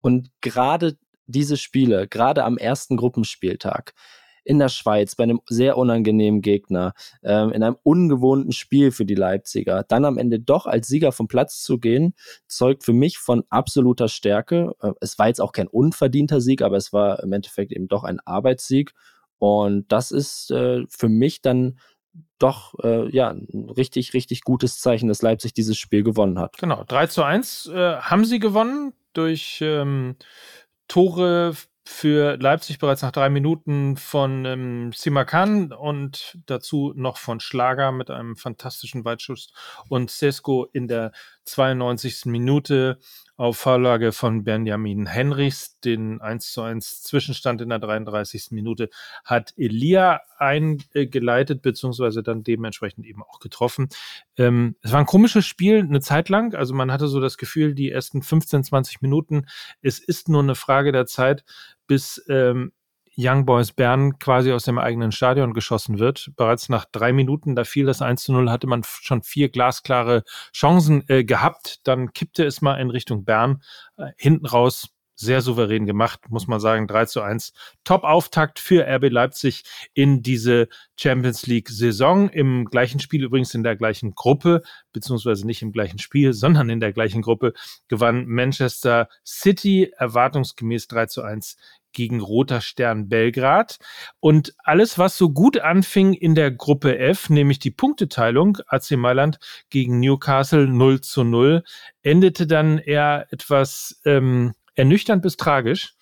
Und 0.00 0.30
gerade 0.40 0.96
diese 1.26 1.56
Spiele, 1.56 2.08
gerade 2.08 2.44
am 2.44 2.56
ersten 2.56 2.96
Gruppenspieltag, 2.96 3.94
in 4.44 4.58
der 4.58 4.68
Schweiz 4.68 5.14
bei 5.14 5.24
einem 5.24 5.40
sehr 5.46 5.76
unangenehmen 5.76 6.40
Gegner, 6.40 6.92
ähm, 7.22 7.52
in 7.52 7.62
einem 7.62 7.76
ungewohnten 7.82 8.52
Spiel 8.52 8.90
für 8.90 9.04
die 9.04 9.14
Leipziger, 9.14 9.84
dann 9.88 10.04
am 10.04 10.18
Ende 10.18 10.40
doch 10.40 10.66
als 10.66 10.88
Sieger 10.88 11.12
vom 11.12 11.28
Platz 11.28 11.62
zu 11.62 11.78
gehen, 11.78 12.14
zeugt 12.46 12.84
für 12.84 12.92
mich 12.92 13.18
von 13.18 13.44
absoluter 13.50 14.08
Stärke. 14.08 14.72
Äh, 14.80 14.92
es 15.00 15.18
war 15.18 15.28
jetzt 15.28 15.40
auch 15.40 15.52
kein 15.52 15.68
unverdienter 15.68 16.40
Sieg, 16.40 16.62
aber 16.62 16.76
es 16.76 16.92
war 16.92 17.22
im 17.22 17.32
Endeffekt 17.32 17.72
eben 17.72 17.88
doch 17.88 18.04
ein 18.04 18.20
Arbeitssieg. 18.20 18.92
Und 19.38 19.90
das 19.92 20.10
ist 20.10 20.50
äh, 20.50 20.84
für 20.88 21.08
mich 21.08 21.42
dann 21.42 21.78
doch 22.38 22.74
äh, 22.82 23.08
ja 23.14 23.30
ein 23.30 23.70
richtig, 23.76 24.14
richtig 24.14 24.42
gutes 24.42 24.80
Zeichen, 24.80 25.08
dass 25.08 25.22
Leipzig 25.22 25.54
dieses 25.54 25.76
Spiel 25.76 26.02
gewonnen 26.02 26.38
hat. 26.38 26.58
Genau, 26.58 26.84
3 26.86 27.06
zu 27.06 27.22
1 27.22 27.66
äh, 27.66 27.96
haben 27.96 28.24
sie 28.24 28.38
gewonnen 28.38 28.92
durch 29.12 29.60
ähm, 29.62 30.16
Tore 30.86 31.54
für 31.88 32.36
Leipzig 32.36 32.78
bereits 32.78 33.00
nach 33.00 33.12
drei 33.12 33.30
Minuten 33.30 33.96
von 33.96 34.44
ähm, 34.44 34.92
Simakan 34.92 35.72
und 35.72 36.38
dazu 36.44 36.92
noch 36.94 37.16
von 37.16 37.40
Schlager 37.40 37.92
mit 37.92 38.10
einem 38.10 38.36
fantastischen 38.36 39.06
Weitschuss 39.06 39.52
und 39.88 40.10
Sesko 40.10 40.68
in 40.72 40.86
der 40.86 41.12
92. 41.48 42.26
Minute 42.26 42.98
auf 43.36 43.56
Vorlage 43.56 44.12
von 44.12 44.42
Benjamin 44.42 45.06
Henrichs. 45.06 45.78
Den 45.80 46.20
1 46.20 46.52
zu 46.52 46.62
1 46.62 47.02
Zwischenstand 47.02 47.60
in 47.62 47.68
der 47.68 47.78
33. 47.78 48.48
Minute 48.50 48.90
hat 49.24 49.54
Elia 49.56 50.20
eingeleitet, 50.38 51.62
beziehungsweise 51.62 52.22
dann 52.22 52.42
dementsprechend 52.42 53.06
eben 53.06 53.22
auch 53.22 53.38
getroffen. 53.38 53.88
Ähm, 54.36 54.74
es 54.82 54.92
war 54.92 55.00
ein 55.00 55.06
komisches 55.06 55.46
Spiel 55.46 55.78
eine 55.78 56.00
Zeit 56.00 56.28
lang. 56.28 56.54
Also 56.54 56.74
man 56.74 56.90
hatte 56.90 57.06
so 57.06 57.20
das 57.20 57.38
Gefühl, 57.38 57.74
die 57.74 57.90
ersten 57.90 58.22
15, 58.22 58.64
20 58.64 59.02
Minuten, 59.02 59.46
es 59.82 60.00
ist 60.00 60.28
nur 60.28 60.42
eine 60.42 60.56
Frage 60.56 60.90
der 60.90 61.06
Zeit, 61.06 61.44
bis 61.86 62.24
ähm, 62.28 62.72
Young 63.18 63.44
Boys 63.46 63.72
Bern 63.72 64.20
quasi 64.20 64.52
aus 64.52 64.62
dem 64.62 64.78
eigenen 64.78 65.10
Stadion 65.10 65.52
geschossen 65.52 65.98
wird. 65.98 66.30
Bereits 66.36 66.68
nach 66.68 66.84
drei 66.84 67.12
Minuten, 67.12 67.56
da 67.56 67.64
fiel 67.64 67.84
das 67.84 68.00
1 68.00 68.22
zu 68.22 68.32
0, 68.32 68.48
hatte 68.48 68.68
man 68.68 68.84
schon 68.84 69.22
vier 69.22 69.48
glasklare 69.48 70.22
Chancen 70.54 71.02
äh, 71.08 71.24
gehabt. 71.24 71.80
Dann 71.82 72.12
kippte 72.12 72.44
es 72.44 72.62
mal 72.62 72.76
in 72.76 72.90
Richtung 72.90 73.24
Bern. 73.24 73.62
Äh, 73.96 74.12
hinten 74.16 74.46
raus 74.46 74.90
sehr 75.18 75.42
souverän 75.42 75.84
gemacht, 75.84 76.30
muss 76.30 76.46
man 76.46 76.60
sagen. 76.60 76.86
3 76.86 77.06
zu 77.06 77.20
1. 77.20 77.52
Top-Auftakt 77.82 78.60
für 78.60 78.86
RB 78.86 79.10
Leipzig 79.10 79.64
in 79.92 80.22
diese 80.22 80.68
Champions 80.96 81.46
League-Saison. 81.46 82.28
Im 82.28 82.66
gleichen 82.66 83.00
Spiel, 83.00 83.24
übrigens 83.24 83.52
in 83.52 83.64
der 83.64 83.74
gleichen 83.74 84.14
Gruppe, 84.14 84.62
beziehungsweise 84.92 85.44
nicht 85.44 85.60
im 85.62 85.72
gleichen 85.72 85.98
Spiel, 85.98 86.32
sondern 86.32 86.70
in 86.70 86.78
der 86.78 86.92
gleichen 86.92 87.22
Gruppe, 87.22 87.52
gewann 87.88 88.26
Manchester 88.26 89.08
City 89.26 89.92
erwartungsgemäß 89.96 90.86
3 90.86 91.06
zu 91.06 91.22
1 91.22 91.56
gegen 91.92 92.20
Roter 92.20 92.60
Stern 92.60 93.08
Belgrad. 93.08 93.78
Und 94.20 94.54
alles, 94.64 94.98
was 94.98 95.16
so 95.16 95.30
gut 95.30 95.58
anfing 95.58 96.12
in 96.14 96.34
der 96.34 96.50
Gruppe 96.50 96.98
F, 96.98 97.30
nämlich 97.30 97.58
die 97.58 97.70
Punkteteilung, 97.70 98.58
AC 98.68 98.92
Mailand 98.92 99.38
gegen 99.70 100.00
Newcastle 100.00 100.66
0 100.66 101.00
zu 101.00 101.24
0, 101.24 101.62
endete 102.02 102.46
dann 102.46 102.78
eher 102.78 103.26
etwas 103.30 104.00
ähm, 104.04 104.54
ernüchternd 104.74 105.22
bis 105.22 105.36
tragisch 105.36 105.94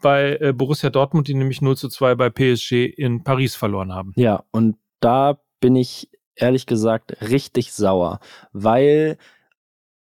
bei 0.00 0.36
äh, 0.40 0.52
Borussia 0.52 0.90
Dortmund, 0.90 1.28
die 1.28 1.34
nämlich 1.34 1.62
0 1.62 1.76
zu 1.76 1.88
2 1.88 2.14
bei 2.14 2.30
PSG 2.30 2.86
in 2.86 3.24
Paris 3.24 3.54
verloren 3.54 3.92
haben. 3.92 4.12
Ja, 4.16 4.44
und 4.50 4.76
da 5.00 5.40
bin 5.60 5.76
ich 5.76 6.10
ehrlich 6.34 6.66
gesagt 6.66 7.16
richtig 7.20 7.72
sauer, 7.72 8.20
weil 8.52 9.18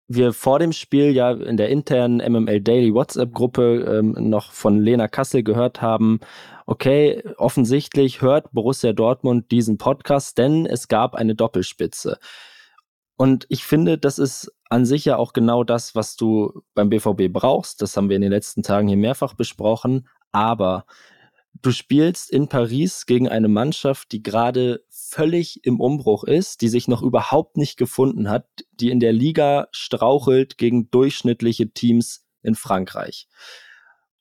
wir 0.07 0.33
vor 0.33 0.59
dem 0.59 0.71
Spiel 0.71 1.11
ja 1.11 1.31
in 1.31 1.57
der 1.57 1.69
internen 1.69 2.17
MML 2.17 2.61
Daily 2.61 2.93
WhatsApp-Gruppe 2.93 3.99
ähm, 3.99 4.15
noch 4.29 4.51
von 4.51 4.79
Lena 4.79 5.07
Kassel 5.07 5.43
gehört 5.43 5.81
haben, 5.81 6.19
okay, 6.65 7.23
offensichtlich 7.37 8.21
hört 8.21 8.51
Borussia 8.51 8.93
Dortmund 8.93 9.51
diesen 9.51 9.77
Podcast, 9.77 10.37
denn 10.37 10.65
es 10.65 10.87
gab 10.87 11.15
eine 11.15 11.35
Doppelspitze. 11.35 12.19
Und 13.17 13.45
ich 13.49 13.63
finde, 13.63 13.97
das 13.97 14.19
ist 14.19 14.53
an 14.69 14.85
sich 14.85 15.05
ja 15.05 15.17
auch 15.17 15.33
genau 15.33 15.63
das, 15.63 15.95
was 15.95 16.15
du 16.15 16.61
beim 16.73 16.89
BVB 16.89 17.31
brauchst. 17.31 17.81
Das 17.81 17.97
haben 17.97 18.09
wir 18.09 18.15
in 18.15 18.21
den 18.21 18.31
letzten 18.31 18.63
Tagen 18.63 18.87
hier 18.87 18.97
mehrfach 18.97 19.33
besprochen. 19.33 20.07
Aber 20.31 20.85
du 21.61 21.71
spielst 21.71 22.29
in 22.29 22.47
Paris 22.47 23.05
gegen 23.05 23.27
eine 23.27 23.47
Mannschaft, 23.47 24.11
die 24.11 24.21
gerade 24.21 24.83
völlig 25.09 25.63
im 25.63 25.79
Umbruch 25.79 26.23
ist, 26.23 26.61
die 26.61 26.67
sich 26.67 26.87
noch 26.87 27.01
überhaupt 27.01 27.57
nicht 27.57 27.77
gefunden 27.77 28.29
hat, 28.29 28.45
die 28.71 28.89
in 28.89 28.99
der 28.99 29.13
Liga 29.13 29.67
strauchelt 29.71 30.57
gegen 30.57 30.91
durchschnittliche 30.91 31.71
Teams 31.71 32.25
in 32.41 32.55
Frankreich. 32.55 33.27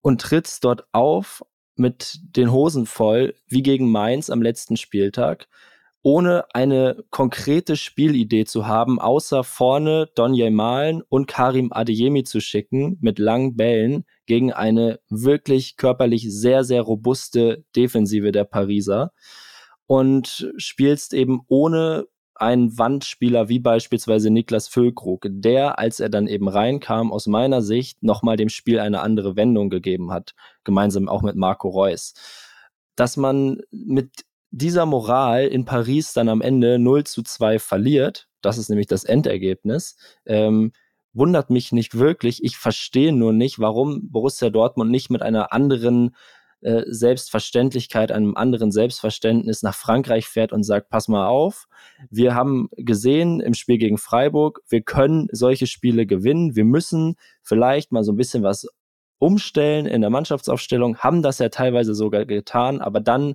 Und 0.00 0.20
trittst 0.20 0.64
dort 0.64 0.84
auf 0.92 1.42
mit 1.74 2.18
den 2.22 2.52
Hosen 2.52 2.86
voll, 2.86 3.34
wie 3.48 3.62
gegen 3.62 3.90
Mainz 3.90 4.30
am 4.30 4.40
letzten 4.40 4.76
Spieltag, 4.76 5.48
ohne 6.02 6.44
eine 6.54 7.04
konkrete 7.10 7.76
Spielidee 7.76 8.44
zu 8.44 8.68
haben, 8.68 9.00
außer 9.00 9.42
vorne 9.42 10.08
Donje 10.14 10.52
Malen 10.52 11.02
und 11.08 11.26
Karim 11.26 11.72
Adeyemi 11.72 12.22
zu 12.22 12.40
schicken 12.40 12.96
mit 13.00 13.18
langen 13.18 13.56
Bällen 13.56 14.04
gegen 14.24 14.52
eine 14.52 15.00
wirklich 15.08 15.76
körperlich 15.76 16.26
sehr, 16.32 16.62
sehr 16.62 16.82
robuste 16.82 17.64
Defensive 17.74 18.30
der 18.30 18.44
Pariser 18.44 19.12
und 19.86 20.52
spielst 20.56 21.14
eben 21.14 21.42
ohne 21.48 22.06
einen 22.38 22.78
Wandspieler 22.78 23.48
wie 23.48 23.58
beispielsweise 23.58 24.30
Niklas 24.30 24.68
Füllkrug, 24.68 25.26
der, 25.28 25.78
als 25.78 26.00
er 26.00 26.08
dann 26.08 26.26
eben 26.26 26.48
reinkam, 26.48 27.12
aus 27.12 27.26
meiner 27.26 27.62
Sicht 27.62 28.02
nochmal 28.02 28.36
dem 28.36 28.48
Spiel 28.48 28.78
eine 28.78 29.00
andere 29.00 29.36
Wendung 29.36 29.70
gegeben 29.70 30.12
hat, 30.12 30.34
gemeinsam 30.64 31.08
auch 31.08 31.22
mit 31.22 31.36
Marco 31.36 31.68
Reus. 31.68 32.14
Dass 32.94 33.16
man 33.16 33.60
mit 33.70 34.24
dieser 34.50 34.86
Moral 34.86 35.46
in 35.46 35.64
Paris 35.64 36.12
dann 36.12 36.28
am 36.28 36.40
Ende 36.40 36.78
0 36.78 37.04
zu 37.04 37.22
2 37.22 37.58
verliert, 37.58 38.28
das 38.42 38.58
ist 38.58 38.68
nämlich 38.68 38.86
das 38.86 39.04
Endergebnis, 39.04 39.96
ähm, 40.26 40.72
wundert 41.12 41.50
mich 41.50 41.72
nicht 41.72 41.98
wirklich. 41.98 42.44
Ich 42.44 42.58
verstehe 42.58 43.12
nur 43.12 43.32
nicht, 43.32 43.58
warum 43.58 44.10
Borussia 44.10 44.50
Dortmund 44.50 44.90
nicht 44.90 45.10
mit 45.10 45.22
einer 45.22 45.52
anderen 45.52 46.14
äh, 46.62 46.82
Selbstverständlichkeit, 46.86 48.10
einem 48.10 48.36
anderen 48.36 48.72
Selbstverständnis 48.72 49.62
nach 49.62 49.74
Frankreich 49.74 50.26
fährt 50.26 50.52
und 50.52 50.62
sagt, 50.62 50.88
pass 50.88 51.08
mal 51.08 51.26
auf, 51.26 51.68
wir 52.10 52.34
haben 52.34 52.68
gesehen 52.76 53.40
im 53.40 53.54
Spiel 53.54 53.78
gegen 53.78 53.98
Freiburg, 53.98 54.62
wir 54.68 54.82
können 54.82 55.28
solche 55.32 55.66
Spiele 55.66 56.06
gewinnen, 56.06 56.56
wir 56.56 56.64
müssen 56.64 57.16
vielleicht 57.42 57.92
mal 57.92 58.04
so 58.04 58.12
ein 58.12 58.16
bisschen 58.16 58.42
was 58.42 58.66
umstellen 59.18 59.86
in 59.86 60.00
der 60.00 60.10
Mannschaftsaufstellung, 60.10 60.98
haben 60.98 61.22
das 61.22 61.38
ja 61.38 61.48
teilweise 61.48 61.94
sogar 61.94 62.24
getan, 62.26 62.80
aber 62.80 63.00
dann 63.00 63.34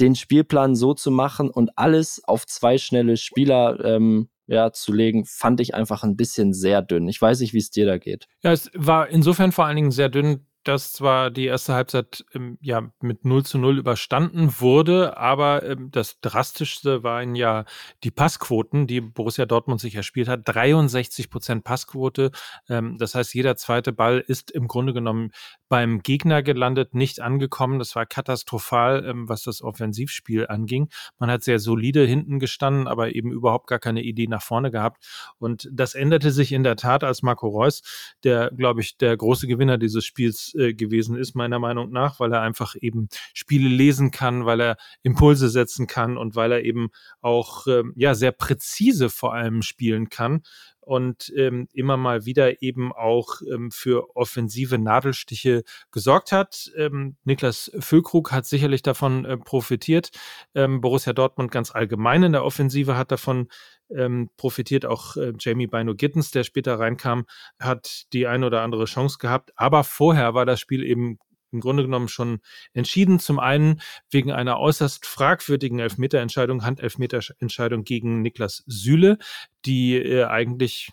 den 0.00 0.14
Spielplan 0.14 0.74
so 0.74 0.94
zu 0.94 1.10
machen 1.10 1.50
und 1.50 1.70
alles 1.76 2.22
auf 2.24 2.46
zwei 2.46 2.78
schnelle 2.78 3.16
Spieler 3.16 3.84
ähm, 3.84 4.30
ja, 4.46 4.72
zu 4.72 4.92
legen, 4.92 5.24
fand 5.26 5.60
ich 5.60 5.74
einfach 5.74 6.02
ein 6.02 6.16
bisschen 6.16 6.52
sehr 6.52 6.82
dünn. 6.82 7.08
Ich 7.08 7.20
weiß 7.20 7.40
nicht, 7.40 7.52
wie 7.52 7.58
es 7.58 7.70
dir 7.70 7.86
da 7.86 7.98
geht. 7.98 8.26
Ja, 8.42 8.50
es 8.52 8.70
war 8.74 9.08
insofern 9.08 9.52
vor 9.52 9.66
allen 9.66 9.76
Dingen 9.76 9.92
sehr 9.92 10.08
dünn, 10.08 10.46
dass 10.70 10.92
zwar 10.92 11.30
die 11.30 11.46
erste 11.46 11.74
Halbzeit 11.74 12.24
ähm, 12.32 12.56
ja 12.60 12.92
mit 13.00 13.24
0 13.24 13.44
zu 13.44 13.58
0 13.58 13.78
überstanden 13.78 14.54
wurde, 14.60 15.16
aber 15.16 15.64
ähm, 15.64 15.90
das 15.90 16.20
drastischste 16.20 17.02
waren 17.02 17.34
ja 17.34 17.64
die 18.04 18.12
Passquoten, 18.12 18.86
die 18.86 19.00
Borussia 19.00 19.46
Dortmund 19.46 19.80
sich 19.80 19.96
erspielt 19.96 20.28
hat. 20.28 20.42
63 20.44 21.28
Prozent 21.28 21.64
Passquote. 21.64 22.30
Ähm, 22.68 22.98
das 22.98 23.16
heißt, 23.16 23.34
jeder 23.34 23.56
zweite 23.56 23.92
Ball 23.92 24.22
ist 24.24 24.52
im 24.52 24.68
Grunde 24.68 24.92
genommen 24.92 25.32
beim 25.68 26.02
Gegner 26.02 26.42
gelandet, 26.42 26.94
nicht 26.94 27.20
angekommen. 27.20 27.80
Das 27.80 27.96
war 27.96 28.06
katastrophal, 28.06 29.04
ähm, 29.04 29.28
was 29.28 29.42
das 29.42 29.62
Offensivspiel 29.62 30.46
anging. 30.46 30.88
Man 31.18 31.30
hat 31.32 31.42
sehr 31.42 31.58
solide 31.58 32.04
hinten 32.04 32.38
gestanden, 32.38 32.86
aber 32.86 33.12
eben 33.14 33.32
überhaupt 33.32 33.66
gar 33.66 33.80
keine 33.80 34.02
Idee 34.02 34.28
nach 34.28 34.42
vorne 34.42 34.70
gehabt. 34.70 35.04
Und 35.38 35.68
das 35.72 35.94
änderte 35.94 36.30
sich 36.30 36.52
in 36.52 36.62
der 36.62 36.76
Tat, 36.76 37.02
als 37.02 37.22
Marco 37.22 37.48
Reus, 37.48 37.82
der, 38.22 38.52
glaube 38.52 38.82
ich, 38.82 38.98
der 38.98 39.16
große 39.16 39.48
Gewinner 39.48 39.76
dieses 39.76 40.04
Spiels 40.04 40.54
äh, 40.60 40.74
gewesen 40.74 41.16
ist, 41.16 41.34
meiner 41.34 41.58
Meinung 41.58 41.90
nach, 41.90 42.20
weil 42.20 42.32
er 42.32 42.42
einfach 42.42 42.76
eben 42.80 43.08
Spiele 43.34 43.68
lesen 43.68 44.10
kann, 44.10 44.46
weil 44.46 44.60
er 44.60 44.76
Impulse 45.02 45.48
setzen 45.48 45.86
kann 45.86 46.16
und 46.16 46.36
weil 46.36 46.52
er 46.52 46.64
eben 46.64 46.90
auch 47.20 47.66
ähm, 47.66 47.92
ja 47.96 48.14
sehr 48.14 48.32
präzise 48.32 49.10
vor 49.10 49.34
allem 49.34 49.62
spielen 49.62 50.08
kann 50.08 50.42
und 50.80 51.32
ähm, 51.36 51.68
immer 51.72 51.96
mal 51.96 52.24
wieder 52.24 52.62
eben 52.62 52.92
auch 52.92 53.42
ähm, 53.50 53.70
für 53.70 54.16
offensive 54.16 54.78
Nadelstiche 54.78 55.62
gesorgt 55.90 56.32
hat. 56.32 56.70
Ähm, 56.76 57.16
Niklas 57.24 57.70
Füllkrug 57.78 58.32
hat 58.32 58.46
sicherlich 58.46 58.82
davon 58.82 59.24
äh, 59.24 59.36
profitiert. 59.36 60.10
Ähm, 60.54 60.80
Borussia 60.80 61.12
Dortmund 61.12 61.50
ganz 61.50 61.70
allgemein 61.70 62.22
in 62.22 62.32
der 62.32 62.44
Offensive 62.44 62.96
hat 62.96 63.12
davon 63.12 63.48
ähm, 63.94 64.30
profitiert. 64.36 64.86
Auch 64.86 65.16
äh, 65.16 65.32
Jamie 65.38 65.66
Bino 65.66 65.94
Gittens, 65.94 66.30
der 66.30 66.44
später 66.44 66.78
reinkam, 66.78 67.26
hat 67.58 68.12
die 68.12 68.26
eine 68.26 68.46
oder 68.46 68.62
andere 68.62 68.86
Chance 68.86 69.18
gehabt. 69.18 69.52
Aber 69.56 69.84
vorher 69.84 70.34
war 70.34 70.46
das 70.46 70.60
Spiel 70.60 70.84
eben 70.84 71.18
im 71.52 71.60
Grunde 71.60 71.82
genommen 71.82 72.08
schon 72.08 72.40
entschieden. 72.72 73.18
Zum 73.18 73.38
einen 73.38 73.80
wegen 74.10 74.32
einer 74.32 74.58
äußerst 74.58 75.06
fragwürdigen 75.06 75.78
Elfmeterentscheidung, 75.78 76.64
Handelfmeterentscheidung 76.64 77.84
gegen 77.84 78.22
Niklas 78.22 78.62
Süle, 78.66 79.18
die 79.64 79.96
äh, 79.96 80.24
eigentlich 80.24 80.90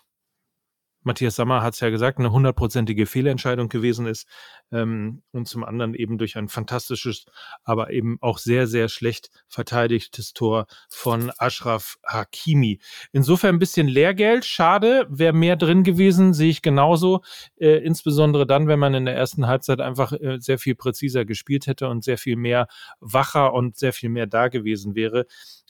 Matthias 1.02 1.36
Sammer 1.36 1.62
hat 1.62 1.74
es 1.74 1.80
ja 1.80 1.90
gesagt, 1.90 2.18
eine 2.18 2.32
hundertprozentige 2.32 3.06
Fehlentscheidung 3.06 3.68
gewesen 3.68 4.06
ist 4.06 4.26
ähm, 4.72 5.22
und 5.32 5.48
zum 5.48 5.64
anderen 5.64 5.94
eben 5.94 6.18
durch 6.18 6.36
ein 6.36 6.48
fantastisches, 6.48 7.26
aber 7.64 7.90
eben 7.90 8.18
auch 8.20 8.38
sehr, 8.38 8.66
sehr 8.66 8.88
schlecht 8.88 9.30
verteidigtes 9.48 10.32
Tor 10.32 10.66
von 10.88 11.30
Ashraf 11.38 11.98
Hakimi. 12.04 12.80
Insofern 13.12 13.56
ein 13.56 13.58
bisschen 13.58 13.88
Lehrgeld, 13.88 14.44
schade, 14.44 15.06
wäre 15.08 15.32
mehr 15.32 15.56
drin 15.56 15.84
gewesen, 15.84 16.34
sehe 16.34 16.50
ich 16.50 16.62
genauso, 16.62 17.22
äh, 17.56 17.78
insbesondere 17.78 18.46
dann, 18.46 18.68
wenn 18.68 18.78
man 18.78 18.94
in 18.94 19.04
der 19.04 19.16
ersten 19.16 19.46
Halbzeit 19.46 19.80
einfach 19.80 20.12
äh, 20.12 20.38
sehr 20.40 20.58
viel 20.58 20.74
präziser 20.74 21.24
gespielt 21.24 21.66
hätte 21.66 21.88
und 21.88 22.04
sehr 22.04 22.18
viel 22.18 22.36
mehr 22.36 22.66
wacher 23.00 23.52
und 23.52 23.76
sehr 23.76 23.92
viel 23.92 24.08
mehr 24.08 24.26
da 24.26 24.48
gewesen 24.48 24.94
wäre. 24.94 25.26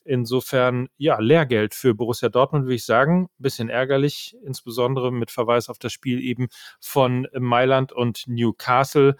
Insofern, 0.08 0.88
ja, 0.96 1.20
Lehrgeld 1.20 1.74
für 1.74 1.94
Borussia 1.94 2.30
Dortmund, 2.30 2.64
würde 2.64 2.76
ich 2.76 2.86
sagen. 2.86 3.28
Bisschen 3.36 3.68
ärgerlich, 3.68 4.34
insbesondere 4.42 5.12
mit 5.12 5.30
Verweis 5.30 5.68
auf 5.68 5.78
das 5.78 5.92
Spiel 5.92 6.20
eben 6.22 6.48
von 6.80 7.28
Mailand 7.38 7.92
und 7.92 8.24
Newcastle. 8.26 9.16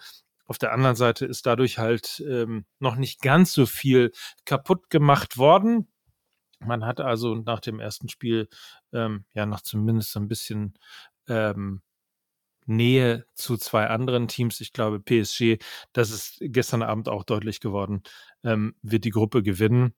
Auf 0.47 0.57
der 0.57 0.73
anderen 0.73 0.95
Seite 0.95 1.27
ist 1.27 1.45
dadurch 1.45 1.77
halt 1.77 2.23
ähm, 2.27 2.65
noch 2.79 2.95
nicht 2.95 3.21
ganz 3.21 3.53
so 3.53 3.67
viel 3.67 4.11
kaputt 4.45 4.89
gemacht 4.89 5.37
worden. 5.37 5.87
Man 6.59 6.83
hat 6.83 7.01
also 7.01 7.35
nach 7.35 7.59
dem 7.59 7.79
ersten 7.79 8.09
Spiel 8.09 8.49
ähm, 8.91 9.25
ja 9.35 9.45
noch 9.45 9.61
zumindest 9.61 10.17
ein 10.17 10.27
bisschen 10.27 10.73
ähm, 11.27 11.83
Nähe 12.65 13.27
zu 13.35 13.57
zwei 13.57 13.85
anderen 13.89 14.27
Teams. 14.27 14.59
Ich 14.59 14.73
glaube, 14.73 14.99
PSG, 14.99 15.59
das 15.93 16.09
ist 16.09 16.39
gestern 16.41 16.81
Abend 16.81 17.09
auch 17.09 17.25
deutlich 17.25 17.59
geworden, 17.59 18.01
ähm, 18.43 18.73
wird 18.81 19.05
die 19.05 19.11
Gruppe 19.11 19.43
gewinnen 19.43 19.93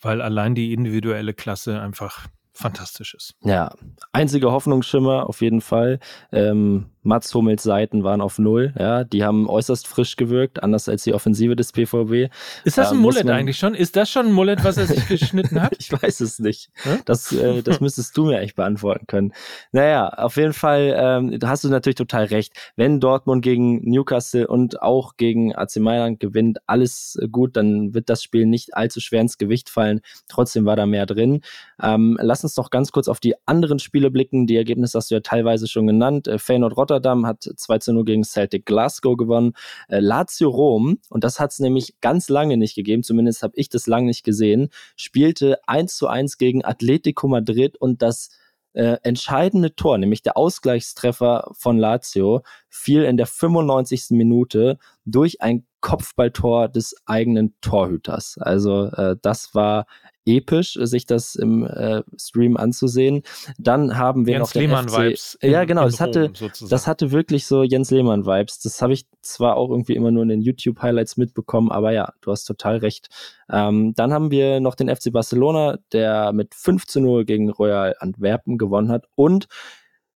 weil 0.00 0.20
allein 0.20 0.54
die 0.54 0.72
individuelle 0.72 1.34
Klasse 1.34 1.80
einfach 1.80 2.26
fantastisch 2.52 3.14
ist. 3.14 3.34
Ja, 3.44 3.74
einziger 4.12 4.50
Hoffnungsschimmer 4.50 5.28
auf 5.28 5.42
jeden 5.42 5.60
Fall. 5.60 6.00
Ähm, 6.32 6.86
Mats 7.06 7.32
Hummels 7.34 7.62
Seiten 7.62 8.04
waren 8.04 8.20
auf 8.20 8.38
Null. 8.38 8.74
Ja, 8.78 9.04
die 9.04 9.24
haben 9.24 9.48
äußerst 9.48 9.86
frisch 9.86 10.16
gewirkt, 10.16 10.62
anders 10.62 10.88
als 10.88 11.04
die 11.04 11.14
Offensive 11.14 11.56
des 11.56 11.72
PVB. 11.72 12.32
Ist 12.64 12.76
das 12.76 12.92
ein 12.92 12.98
Mullet 12.98 13.28
eigentlich 13.30 13.58
schon? 13.58 13.74
Ist 13.74 13.96
das 13.96 14.10
schon 14.10 14.26
ein 14.26 14.32
Mullet, 14.32 14.64
was 14.64 14.76
er 14.76 14.86
sich 14.86 15.06
geschnitten 15.08 15.62
hat? 15.62 15.74
ich 15.78 15.90
weiß 15.90 16.20
es 16.20 16.38
nicht. 16.38 16.70
Hm? 16.82 17.00
Das, 17.04 17.32
äh, 17.32 17.62
das 17.62 17.80
müsstest 17.80 18.16
du 18.16 18.26
mir 18.26 18.40
echt 18.40 18.56
beantworten 18.56 19.06
können. 19.06 19.32
Naja, 19.72 20.08
auf 20.08 20.36
jeden 20.36 20.52
Fall 20.52 20.94
ähm, 20.98 21.38
hast 21.44 21.64
du 21.64 21.68
natürlich 21.68 21.96
total 21.96 22.24
recht. 22.24 22.52
Wenn 22.74 23.00
Dortmund 23.00 23.42
gegen 23.42 23.88
Newcastle 23.88 24.46
und 24.46 24.82
auch 24.82 25.16
gegen 25.16 25.54
AC 25.54 25.76
Mailand 25.76 26.20
gewinnt, 26.20 26.58
alles 26.66 27.18
gut, 27.30 27.56
dann 27.56 27.94
wird 27.94 28.08
das 28.08 28.22
Spiel 28.22 28.46
nicht 28.46 28.76
allzu 28.76 29.00
schwer 29.00 29.20
ins 29.20 29.38
Gewicht 29.38 29.70
fallen. 29.70 30.00
Trotzdem 30.28 30.64
war 30.64 30.76
da 30.76 30.86
mehr 30.86 31.06
drin. 31.06 31.42
Ähm, 31.80 32.18
lass 32.20 32.42
uns 32.42 32.54
doch 32.54 32.70
ganz 32.70 32.90
kurz 32.90 33.08
auf 33.08 33.20
die 33.20 33.34
anderen 33.46 33.78
Spiele 33.78 34.10
blicken. 34.10 34.46
Die 34.46 34.56
Ergebnisse 34.56 34.98
hast 34.98 35.10
du 35.10 35.14
ja 35.14 35.20
teilweise 35.20 35.68
schon 35.68 35.86
genannt. 35.86 36.26
Äh, 36.26 36.38
Feyenoord 36.38 36.76
Rotterdam 36.96 37.26
hat 37.26 37.42
2 37.42 37.78
zu 37.78 37.92
0 37.92 38.04
gegen 38.04 38.24
Celtic 38.24 38.66
Glasgow 38.66 39.16
gewonnen. 39.16 39.52
Äh, 39.88 40.00
Lazio 40.00 40.48
Rom, 40.48 40.98
und 41.10 41.24
das 41.24 41.38
hat 41.38 41.52
es 41.52 41.58
nämlich 41.58 42.00
ganz 42.00 42.28
lange 42.28 42.56
nicht 42.56 42.74
gegeben, 42.74 43.02
zumindest 43.02 43.42
habe 43.42 43.52
ich 43.56 43.68
das 43.68 43.86
lange 43.86 44.06
nicht 44.06 44.24
gesehen, 44.24 44.70
spielte 44.96 45.58
1 45.66 45.96
zu 45.96 46.08
1 46.08 46.38
gegen 46.38 46.64
Atletico 46.64 47.28
Madrid 47.28 47.76
und 47.76 48.02
das 48.02 48.30
äh, 48.72 48.98
entscheidende 49.02 49.74
Tor, 49.74 49.96
nämlich 49.98 50.22
der 50.22 50.36
Ausgleichstreffer 50.36 51.50
von 51.52 51.78
Lazio, 51.78 52.42
fiel 52.68 53.04
in 53.04 53.16
der 53.16 53.26
95. 53.26 54.10
Minute 54.10 54.78
durch 55.04 55.40
ein 55.40 55.66
Kopfballtor 55.80 56.68
des 56.68 56.94
eigenen 57.06 57.54
Torhüters. 57.60 58.36
Also 58.38 58.86
äh, 58.86 59.16
das 59.22 59.54
war 59.54 59.86
episch, 60.26 60.78
sich 60.82 61.06
das 61.06 61.34
im 61.36 61.64
äh, 61.64 62.02
Stream 62.18 62.56
anzusehen. 62.56 63.22
Dann 63.58 63.96
haben 63.96 64.26
wir 64.26 64.34
Jens 64.34 64.48
noch 64.48 64.52
den 64.52 64.62
Lehmann 64.62 64.88
FC, 64.88 64.98
Vibes. 64.98 65.38
ja, 65.40 65.64
genau, 65.64 65.84
das 65.84 66.00
hatte, 66.00 66.24
Rom 66.24 66.34
sozusagen. 66.34 66.70
das 66.70 66.86
hatte 66.86 67.12
wirklich 67.12 67.46
so 67.46 67.62
Jens 67.62 67.90
Lehmann 67.90 68.26
Vibes. 68.26 68.58
Das 68.60 68.82
habe 68.82 68.92
ich 68.92 69.06
zwar 69.22 69.56
auch 69.56 69.70
irgendwie 69.70 69.94
immer 69.94 70.10
nur 70.10 70.24
in 70.24 70.28
den 70.28 70.42
YouTube 70.42 70.82
Highlights 70.82 71.16
mitbekommen, 71.16 71.70
aber 71.70 71.92
ja, 71.92 72.12
du 72.20 72.32
hast 72.32 72.44
total 72.44 72.78
recht. 72.78 73.08
Ähm, 73.50 73.94
dann 73.94 74.12
haben 74.12 74.30
wir 74.30 74.60
noch 74.60 74.74
den 74.74 74.94
FC 74.94 75.12
Barcelona, 75.12 75.78
der 75.92 76.32
mit 76.32 76.54
5 76.54 76.86
zu 76.86 77.00
0 77.00 77.24
gegen 77.24 77.50
Royal 77.50 77.94
Antwerpen 78.00 78.58
gewonnen 78.58 78.90
hat 78.90 79.06
und 79.14 79.46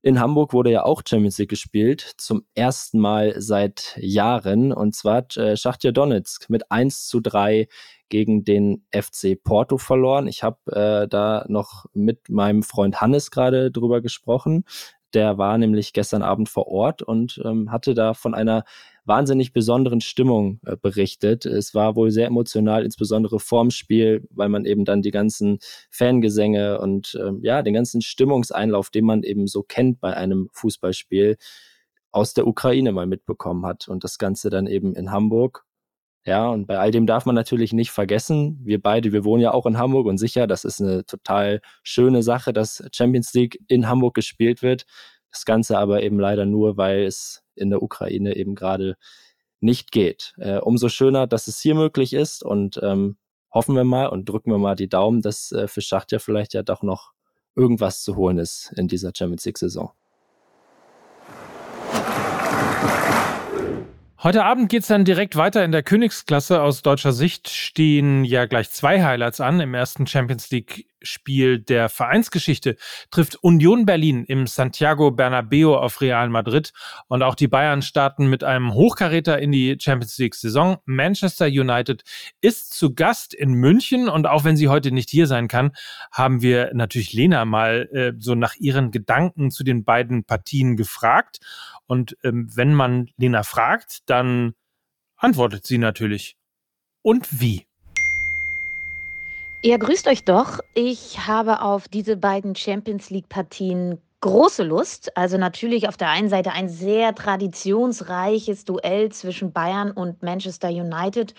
in 0.02 0.18
Hamburg 0.18 0.52
wurde 0.52 0.70
ja 0.70 0.84
auch 0.84 1.02
Champions 1.06 1.38
League 1.38 1.50
gespielt, 1.50 2.14
zum 2.16 2.44
ersten 2.54 2.98
Mal 2.98 3.34
seit 3.40 3.96
Jahren. 3.98 4.72
Und 4.72 4.94
zwar 4.94 5.16
hat 5.16 5.36
äh, 5.36 5.56
Schachtja 5.56 5.92
Donetsk 5.92 6.48
mit 6.48 6.70
1 6.70 7.06
zu 7.06 7.20
3 7.20 7.68
gegen 8.08 8.44
den 8.44 8.84
FC 8.92 9.42
Porto 9.42 9.78
verloren. 9.78 10.26
Ich 10.26 10.42
habe 10.42 10.58
äh, 10.72 11.08
da 11.08 11.44
noch 11.48 11.86
mit 11.92 12.28
meinem 12.28 12.62
Freund 12.62 13.00
Hannes 13.00 13.30
gerade 13.30 13.70
drüber 13.70 14.00
gesprochen. 14.00 14.64
Der 15.12 15.38
war 15.38 15.58
nämlich 15.58 15.92
gestern 15.92 16.22
Abend 16.22 16.48
vor 16.48 16.68
Ort 16.68 17.02
und 17.02 17.40
ähm, 17.44 17.70
hatte 17.70 17.94
da 17.94 18.14
von 18.14 18.34
einer 18.34 18.64
wahnsinnig 19.04 19.52
besonderen 19.52 20.00
Stimmung 20.00 20.60
äh, 20.64 20.76
berichtet. 20.76 21.46
Es 21.46 21.74
war 21.74 21.96
wohl 21.96 22.10
sehr 22.10 22.26
emotional, 22.26 22.84
insbesondere 22.84 23.40
vorm 23.40 23.70
Spiel, 23.70 24.26
weil 24.30 24.48
man 24.48 24.64
eben 24.64 24.84
dann 24.84 25.02
die 25.02 25.10
ganzen 25.10 25.58
Fangesänge 25.90 26.80
und 26.80 27.18
ähm, 27.20 27.40
ja, 27.42 27.62
den 27.62 27.74
ganzen 27.74 28.02
Stimmungseinlauf, 28.02 28.90
den 28.90 29.04
man 29.04 29.22
eben 29.22 29.46
so 29.46 29.62
kennt 29.62 30.00
bei 30.00 30.16
einem 30.16 30.48
Fußballspiel, 30.52 31.36
aus 32.12 32.34
der 32.34 32.46
Ukraine 32.46 32.92
mal 32.92 33.06
mitbekommen 33.06 33.64
hat. 33.66 33.88
Und 33.88 34.04
das 34.04 34.18
Ganze 34.18 34.50
dann 34.50 34.66
eben 34.66 34.94
in 34.94 35.10
Hamburg. 35.10 35.64
Ja, 36.26 36.50
und 36.50 36.66
bei 36.66 36.78
all 36.78 36.90
dem 36.90 37.06
darf 37.06 37.24
man 37.24 37.34
natürlich 37.34 37.72
nicht 37.72 37.90
vergessen, 37.90 38.60
wir 38.62 38.80
beide, 38.80 39.10
wir 39.10 39.24
wohnen 39.24 39.42
ja 39.42 39.52
auch 39.54 39.64
in 39.64 39.78
Hamburg 39.78 40.06
und 40.06 40.18
sicher, 40.18 40.46
das 40.46 40.64
ist 40.64 40.80
eine 40.80 41.06
total 41.06 41.62
schöne 41.82 42.22
Sache, 42.22 42.52
dass 42.52 42.84
Champions 42.92 43.32
League 43.32 43.58
in 43.68 43.88
Hamburg 43.88 44.14
gespielt 44.14 44.60
wird. 44.60 44.84
Das 45.32 45.44
Ganze 45.46 45.78
aber 45.78 46.02
eben 46.02 46.18
leider 46.18 46.44
nur, 46.44 46.76
weil 46.76 47.04
es 47.04 47.42
in 47.60 47.70
der 47.70 47.82
Ukraine 47.82 48.36
eben 48.36 48.54
gerade 48.54 48.96
nicht 49.60 49.92
geht. 49.92 50.34
Äh, 50.38 50.58
umso 50.58 50.88
schöner, 50.88 51.26
dass 51.26 51.46
es 51.46 51.60
hier 51.60 51.74
möglich 51.74 52.12
ist 52.12 52.42
und 52.42 52.80
ähm, 52.82 53.16
hoffen 53.52 53.74
wir 53.76 53.84
mal 53.84 54.06
und 54.06 54.28
drücken 54.28 54.50
wir 54.50 54.58
mal 54.58 54.74
die 54.74 54.88
Daumen, 54.88 55.22
dass 55.22 55.52
äh, 55.52 55.68
für 55.68 55.82
Schacht 55.82 56.12
ja 56.12 56.18
vielleicht 56.18 56.54
ja 56.54 56.62
doch 56.62 56.82
noch 56.82 57.12
irgendwas 57.54 58.02
zu 58.02 58.16
holen 58.16 58.38
ist 58.38 58.72
in 58.76 58.88
dieser 58.88 59.12
Champions 59.14 59.44
League-Saison. 59.44 59.92
Heute 64.22 64.44
Abend 64.44 64.68
geht's 64.68 64.88
dann 64.88 65.06
direkt 65.06 65.34
weiter 65.36 65.64
in 65.64 65.72
der 65.72 65.82
Königsklasse. 65.82 66.60
Aus 66.60 66.82
deutscher 66.82 67.12
Sicht 67.12 67.48
stehen 67.48 68.22
ja 68.22 68.44
gleich 68.44 68.70
zwei 68.70 69.02
Highlights 69.02 69.40
an. 69.40 69.60
Im 69.60 69.72
ersten 69.72 70.06
Champions 70.06 70.50
League-Spiel 71.00 71.60
der 71.60 71.88
Vereinsgeschichte 71.88 72.76
trifft 73.10 73.36
Union 73.42 73.86
Berlin 73.86 74.24
im 74.24 74.46
Santiago 74.46 75.10
Bernabeo 75.10 75.76
auf 75.76 76.00
Real 76.00 76.28
Madrid. 76.28 76.72
Und 77.08 77.22
auch 77.22 77.34
die 77.34 77.48
Bayern 77.48 77.82
starten 77.82 78.28
mit 78.28 78.44
einem 78.44 78.74
Hochkaräter 78.74 79.38
in 79.38 79.52
die 79.52 79.76
Champions 79.80 80.18
League-Saison. 80.18 80.78
Manchester 80.84 81.46
United 81.46 82.02
ist 82.40 82.72
zu 82.72 82.94
Gast 82.94 83.34
in 83.34 83.52
München. 83.52 84.08
Und 84.08 84.26
auch 84.26 84.44
wenn 84.44 84.56
sie 84.56 84.68
heute 84.68 84.92
nicht 84.92 85.10
hier 85.10 85.26
sein 85.26 85.48
kann, 85.48 85.72
haben 86.12 86.42
wir 86.42 86.70
natürlich 86.74 87.12
Lena 87.12 87.44
mal 87.44 87.88
äh, 87.92 88.12
so 88.18 88.34
nach 88.34 88.54
ihren 88.56 88.90
Gedanken 88.90 89.50
zu 89.50 89.64
den 89.64 89.84
beiden 89.84 90.24
Partien 90.24 90.76
gefragt. 90.76 91.38
Und 91.86 92.16
ähm, 92.22 92.48
wenn 92.54 92.74
man 92.74 93.08
Lena 93.16 93.42
fragt, 93.42 94.08
dann 94.08 94.54
antwortet 95.16 95.66
sie 95.66 95.78
natürlich. 95.78 96.36
Und 97.02 97.40
wie? 97.40 97.69
Ja, 99.62 99.76
grüßt 99.76 100.08
euch 100.08 100.24
doch. 100.24 100.60
Ich 100.72 101.26
habe 101.26 101.60
auf 101.60 101.86
diese 101.86 102.16
beiden 102.16 102.56
Champions 102.56 103.10
League-Partien 103.10 104.00
große 104.22 104.62
Lust. 104.62 105.14
Also 105.18 105.36
natürlich 105.36 105.86
auf 105.86 105.98
der 105.98 106.08
einen 106.08 106.30
Seite 106.30 106.52
ein 106.52 106.70
sehr 106.70 107.14
traditionsreiches 107.14 108.64
Duell 108.64 109.10
zwischen 109.12 109.52
Bayern 109.52 109.90
und 109.90 110.22
Manchester 110.22 110.68
United 110.70 111.34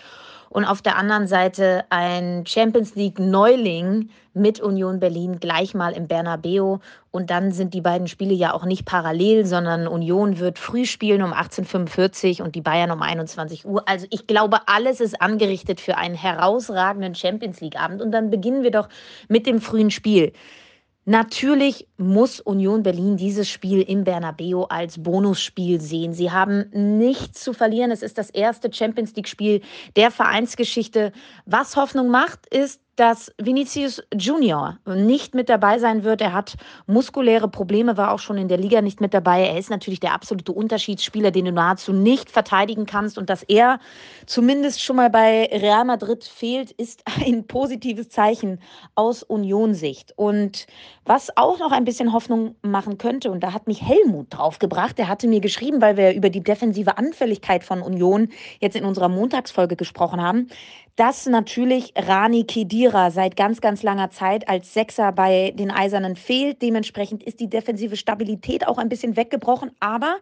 und 0.52 0.66
auf 0.66 0.82
der 0.82 0.96
anderen 0.96 1.26
Seite 1.26 1.84
ein 1.88 2.44
Champions 2.46 2.94
League-Neuling 2.94 4.10
mit 4.34 4.60
Union 4.60 5.00
Berlin 5.00 5.40
gleich 5.40 5.72
mal 5.72 5.94
im 5.94 6.08
Bernabeu. 6.08 6.76
Und 7.10 7.30
dann 7.30 7.52
sind 7.52 7.72
die 7.72 7.80
beiden 7.80 8.06
Spiele 8.06 8.34
ja 8.34 8.52
auch 8.52 8.66
nicht 8.66 8.84
parallel, 8.84 9.46
sondern 9.46 9.86
Union 9.86 10.38
wird 10.38 10.58
früh 10.58 10.84
spielen 10.84 11.22
um 11.22 11.32
18.45 11.32 12.40
Uhr 12.40 12.46
und 12.46 12.54
die 12.54 12.60
Bayern 12.60 12.90
um 12.90 13.00
21 13.00 13.64
Uhr. 13.64 13.82
Also 13.88 14.06
ich 14.10 14.26
glaube, 14.26 14.58
alles 14.66 15.00
ist 15.00 15.22
angerichtet 15.22 15.80
für 15.80 15.96
einen 15.96 16.14
herausragenden 16.14 17.14
Champions 17.14 17.62
League-Abend. 17.62 18.02
Und 18.02 18.12
dann 18.12 18.30
beginnen 18.30 18.62
wir 18.62 18.72
doch 18.72 18.90
mit 19.28 19.46
dem 19.46 19.58
frühen 19.58 19.90
Spiel. 19.90 20.34
Natürlich 21.04 21.88
muss 21.96 22.38
Union 22.38 22.84
Berlin 22.84 23.16
dieses 23.16 23.48
Spiel 23.48 23.82
im 23.82 24.04
Bernabeu 24.04 24.66
als 24.68 25.02
Bonusspiel 25.02 25.80
sehen. 25.80 26.12
Sie 26.12 26.30
haben 26.30 26.66
nichts 26.72 27.42
zu 27.42 27.52
verlieren. 27.52 27.90
Es 27.90 28.02
ist 28.02 28.18
das 28.18 28.30
erste 28.30 28.72
Champions 28.72 29.16
League-Spiel 29.16 29.62
der 29.96 30.12
Vereinsgeschichte. 30.12 31.12
Was 31.44 31.74
Hoffnung 31.74 32.08
macht, 32.08 32.46
ist, 32.54 32.80
dass 32.96 33.32
Vinicius 33.38 34.02
Junior 34.14 34.78
nicht 34.86 35.34
mit 35.34 35.48
dabei 35.48 35.78
sein 35.78 36.04
wird. 36.04 36.20
Er 36.20 36.34
hat 36.34 36.56
muskuläre 36.86 37.48
Probleme, 37.48 37.96
war 37.96 38.12
auch 38.12 38.18
schon 38.18 38.36
in 38.36 38.48
der 38.48 38.58
Liga 38.58 38.82
nicht 38.82 39.00
mit 39.00 39.14
dabei. 39.14 39.46
Er 39.46 39.58
ist 39.58 39.70
natürlich 39.70 40.00
der 40.00 40.12
absolute 40.12 40.52
Unterschiedsspieler, 40.52 41.30
den 41.30 41.46
du 41.46 41.52
nahezu 41.52 41.92
nicht 41.92 42.30
verteidigen 42.30 42.84
kannst. 42.84 43.16
Und 43.16 43.30
dass 43.30 43.42
er 43.44 43.80
zumindest 44.26 44.82
schon 44.82 44.96
mal 44.96 45.08
bei 45.08 45.48
Real 45.52 45.86
Madrid 45.86 46.24
fehlt, 46.24 46.70
ist 46.72 47.02
ein 47.26 47.46
positives 47.46 48.10
Zeichen 48.10 48.60
aus 48.94 49.22
Union-Sicht. 49.22 50.12
Und 50.16 50.66
was 51.04 51.34
auch 51.36 51.58
noch 51.58 51.72
ein 51.72 51.84
bisschen 51.84 52.12
Hoffnung 52.12 52.56
machen 52.62 52.98
könnte, 52.98 53.30
und 53.30 53.40
da 53.40 53.54
hat 53.54 53.66
mich 53.66 53.82
Helmut 53.82 54.26
draufgebracht, 54.30 54.98
der 54.98 55.08
hatte 55.08 55.28
mir 55.28 55.40
geschrieben, 55.40 55.80
weil 55.80 55.96
wir 55.96 56.12
über 56.12 56.28
die 56.28 56.42
defensive 56.42 56.98
Anfälligkeit 56.98 57.64
von 57.64 57.80
Union 57.80 58.28
jetzt 58.60 58.76
in 58.76 58.84
unserer 58.84 59.08
Montagsfolge 59.08 59.76
gesprochen 59.76 60.20
haben, 60.20 60.48
dass 60.96 61.26
natürlich 61.26 61.94
Rani 61.96 62.44
Kedira 62.82 63.12
seit 63.12 63.36
ganz, 63.36 63.60
ganz 63.60 63.84
langer 63.84 64.10
Zeit 64.10 64.48
als 64.48 64.74
Sechser 64.74 65.12
bei 65.12 65.52
den 65.54 65.70
Eisernen 65.70 66.16
fehlt. 66.16 66.62
Dementsprechend 66.62 67.22
ist 67.22 67.38
die 67.38 67.48
defensive 67.48 67.96
Stabilität 67.96 68.66
auch 68.66 68.76
ein 68.76 68.88
bisschen 68.88 69.16
weggebrochen. 69.16 69.70
Aber 69.78 70.16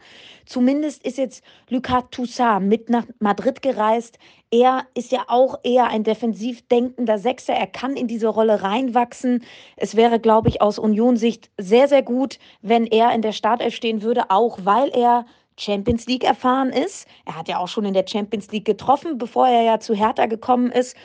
zumindest 0.45 1.03
ist 1.03 1.17
jetzt 1.17 1.43
Lucas 1.71 2.05
Toussaint 2.11 2.67
mit 2.67 2.91
nach 2.91 3.07
Madrid 3.19 3.63
gereist. 3.63 4.19
Er 4.51 4.83
ist 4.93 5.11
ja 5.11 5.25
auch 5.29 5.59
eher 5.63 5.87
ein 5.87 6.05
defensiv 6.05 6.61
denkender 6.69 7.17
Sechser. 7.17 7.55
Er 7.55 7.67
kann 7.67 7.97
in 7.97 8.09
diese 8.09 8.29
Rolle 8.29 8.63
reinwachsen. 8.63 9.43
Es 9.77 9.97
wäre, 9.97 10.21
glaube 10.21 10.51
ich, 10.51 10.61
aus 10.61 10.79
Union-Sicht 10.79 11.51
sehr, 11.57 11.89
sehr 11.89 12.03
gut, 12.03 12.39
wenn 12.61 12.85
er 12.85 13.15
in 13.15 13.23
der 13.23 13.33
Startelf 13.33 13.75
stehen 13.75 14.03
würde, 14.03 14.25
auch 14.29 14.59
weil 14.65 14.91
er 14.91 15.25
Champions 15.59 16.07
League 16.07 16.25
erfahren 16.25 16.71
ist. 16.71 17.07
Er 17.25 17.37
hat 17.37 17.49
ja 17.49 17.59
auch 17.59 17.69
schon 17.69 17.85
in 17.85 17.95
der 17.95 18.07
Champions 18.07 18.51
League 18.51 18.65
getroffen, 18.65 19.19
bevor 19.19 19.49
er 19.49 19.63
ja 19.63 19.81
zu 19.81 19.95
Hertha 19.95 20.27
gekommen 20.27 20.71
ist. 20.71 20.97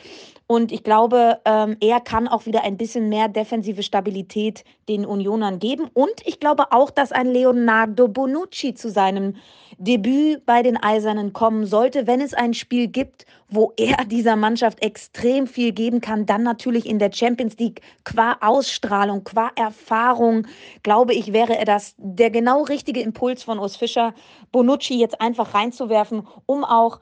Und 0.48 0.70
ich 0.70 0.84
glaube, 0.84 1.40
ähm, 1.44 1.76
er 1.80 1.98
kann 2.00 2.28
auch 2.28 2.46
wieder 2.46 2.62
ein 2.62 2.76
bisschen 2.76 3.08
mehr 3.08 3.26
defensive 3.26 3.82
Stabilität 3.82 4.62
den 4.88 5.04
Unionern 5.04 5.58
geben. 5.58 5.90
Und 5.92 6.24
ich 6.24 6.38
glaube 6.38 6.70
auch, 6.70 6.90
dass 6.90 7.10
ein 7.10 7.26
Leonardo 7.26 8.06
Bonucci 8.06 8.74
zu 8.74 8.88
seinem 8.88 9.34
Debüt 9.78 10.46
bei 10.46 10.62
den 10.62 10.76
Eisernen 10.80 11.32
kommen 11.32 11.66
sollte, 11.66 12.06
wenn 12.06 12.20
es 12.20 12.32
ein 12.32 12.54
Spiel 12.54 12.86
gibt, 12.86 13.26
wo 13.48 13.72
er 13.76 14.04
dieser 14.04 14.36
Mannschaft 14.36 14.82
extrem 14.82 15.48
viel 15.48 15.72
geben 15.72 16.00
kann. 16.00 16.26
Dann 16.26 16.44
natürlich 16.44 16.86
in 16.86 17.00
der 17.00 17.12
Champions 17.12 17.58
League 17.58 17.80
qua 18.04 18.36
Ausstrahlung, 18.40 19.24
qua 19.24 19.50
Erfahrung, 19.56 20.46
glaube 20.84 21.12
ich, 21.12 21.32
wäre 21.32 21.58
er 21.58 21.64
das 21.64 21.96
der 21.98 22.30
genau 22.30 22.62
richtige 22.62 23.00
Impuls 23.00 23.42
von 23.42 23.58
Urs 23.58 23.74
Fischer, 23.74 24.14
Bonucci 24.52 24.94
jetzt 24.94 25.20
einfach 25.20 25.54
reinzuwerfen, 25.54 26.26
um 26.46 26.64
auch, 26.64 27.00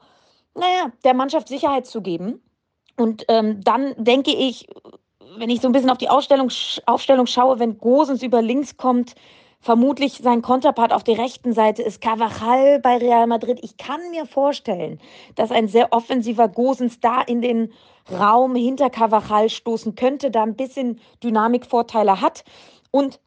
naja, 0.55 0.91
der 1.03 1.13
Mannschaft 1.13 1.47
Sicherheit 1.47 1.85
zu 1.85 2.01
geben. 2.01 2.41
Und 2.97 3.25
ähm, 3.27 3.61
dann 3.63 3.93
denke 3.97 4.31
ich, 4.31 4.67
wenn 5.37 5.49
ich 5.49 5.61
so 5.61 5.67
ein 5.67 5.71
bisschen 5.71 5.89
auf 5.89 5.97
die 5.97 6.09
Ausstellung, 6.09 6.49
Aufstellung 6.85 7.27
schaue, 7.27 7.59
wenn 7.59 7.77
Gosens 7.77 8.23
über 8.23 8.41
links 8.41 8.77
kommt, 8.77 9.15
vermutlich 9.59 10.19
sein 10.21 10.41
Konterpart 10.41 10.93
auf 10.93 11.03
der 11.03 11.17
rechten 11.17 11.53
Seite 11.53 11.81
ist 11.81 11.99
Carvajal 11.99 12.79
bei 12.79 12.97
Real 12.97 13.27
Madrid. 13.27 13.59
Ich 13.63 13.77
kann 13.77 13.99
mir 14.11 14.25
vorstellen, 14.25 14.99
dass 15.35 15.51
ein 15.51 15.67
sehr 15.67 15.91
offensiver 15.91 16.47
Gosens 16.47 16.99
da 16.99 17.21
in 17.21 17.41
den 17.41 17.73
Raum 18.11 18.55
hinter 18.55 18.89
Carvajal 18.89 19.49
stoßen 19.49 19.95
könnte, 19.95 20.29
da 20.29 20.43
ein 20.43 20.55
bisschen 20.55 20.99
Dynamikvorteile 21.23 22.21
hat 22.21 22.43
und 22.91 23.19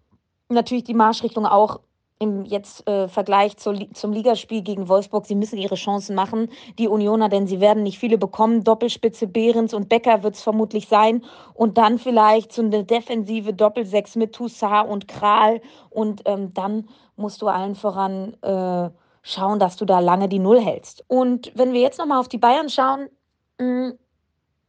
natürlich 0.48 0.85
die 0.85 0.94
Marschrichtung 0.94 1.44
auch 1.44 1.81
im 2.18 2.44
jetzt 2.44 2.87
äh, 2.88 3.09
Vergleich 3.09 3.57
zur, 3.57 3.76
zum 3.92 4.12
Ligaspiel 4.12 4.62
gegen 4.62 4.88
Wolfsburg, 4.88 5.26
sie 5.26 5.35
müssen 5.35 5.57
ihre 5.57 5.76
Chancen 5.76 6.14
machen, 6.14 6.50
die 6.78 6.88
Unioner, 6.88 7.28
denn 7.28 7.46
sie 7.46 7.61
werden 7.61 7.83
nicht 7.83 7.98
viele 7.98 8.18
bekommen. 8.18 8.64
Doppelspitze 8.64 9.26
Behrens 9.26 9.72
und 9.72 9.88
Becker 9.88 10.22
wird 10.22 10.35
es 10.35 10.42
vermutlich 10.42 10.88
sein. 10.88 11.24
Und 11.54 11.78
dann 11.78 11.98
vielleicht 11.98 12.52
so 12.52 12.62
eine 12.62 12.85
defensive 12.85 13.52
Doppelsechs 13.52 14.16
mit 14.16 14.35
Toussaint 14.35 14.88
und 14.88 15.07
Kral. 15.07 15.61
Und 15.90 16.22
ähm, 16.24 16.52
dann 16.54 16.88
musst 17.16 17.40
du 17.42 17.48
allen 17.48 17.74
voran 17.74 18.35
äh, 18.42 18.90
schauen, 19.22 19.59
dass 19.59 19.76
du 19.76 19.85
da 19.85 20.00
lange 20.00 20.28
die 20.28 20.38
Null 20.38 20.61
hältst. 20.61 21.04
Und 21.07 21.52
wenn 21.54 21.72
wir 21.72 21.81
jetzt 21.81 21.98
nochmal 21.98 22.18
auf 22.18 22.28
die 22.28 22.38
Bayern 22.38 22.68
schauen, 22.68 23.09
mh, 23.59 23.92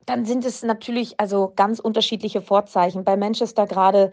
dann 0.05 0.25
sind 0.25 0.43
es 0.43 0.63
natürlich 0.63 1.19
also 1.19 1.53
ganz 1.55 1.79
unterschiedliche 1.79 2.41
Vorzeichen. 2.41 3.03
Bei 3.03 3.15
Manchester 3.15 3.67
gerade 3.67 4.11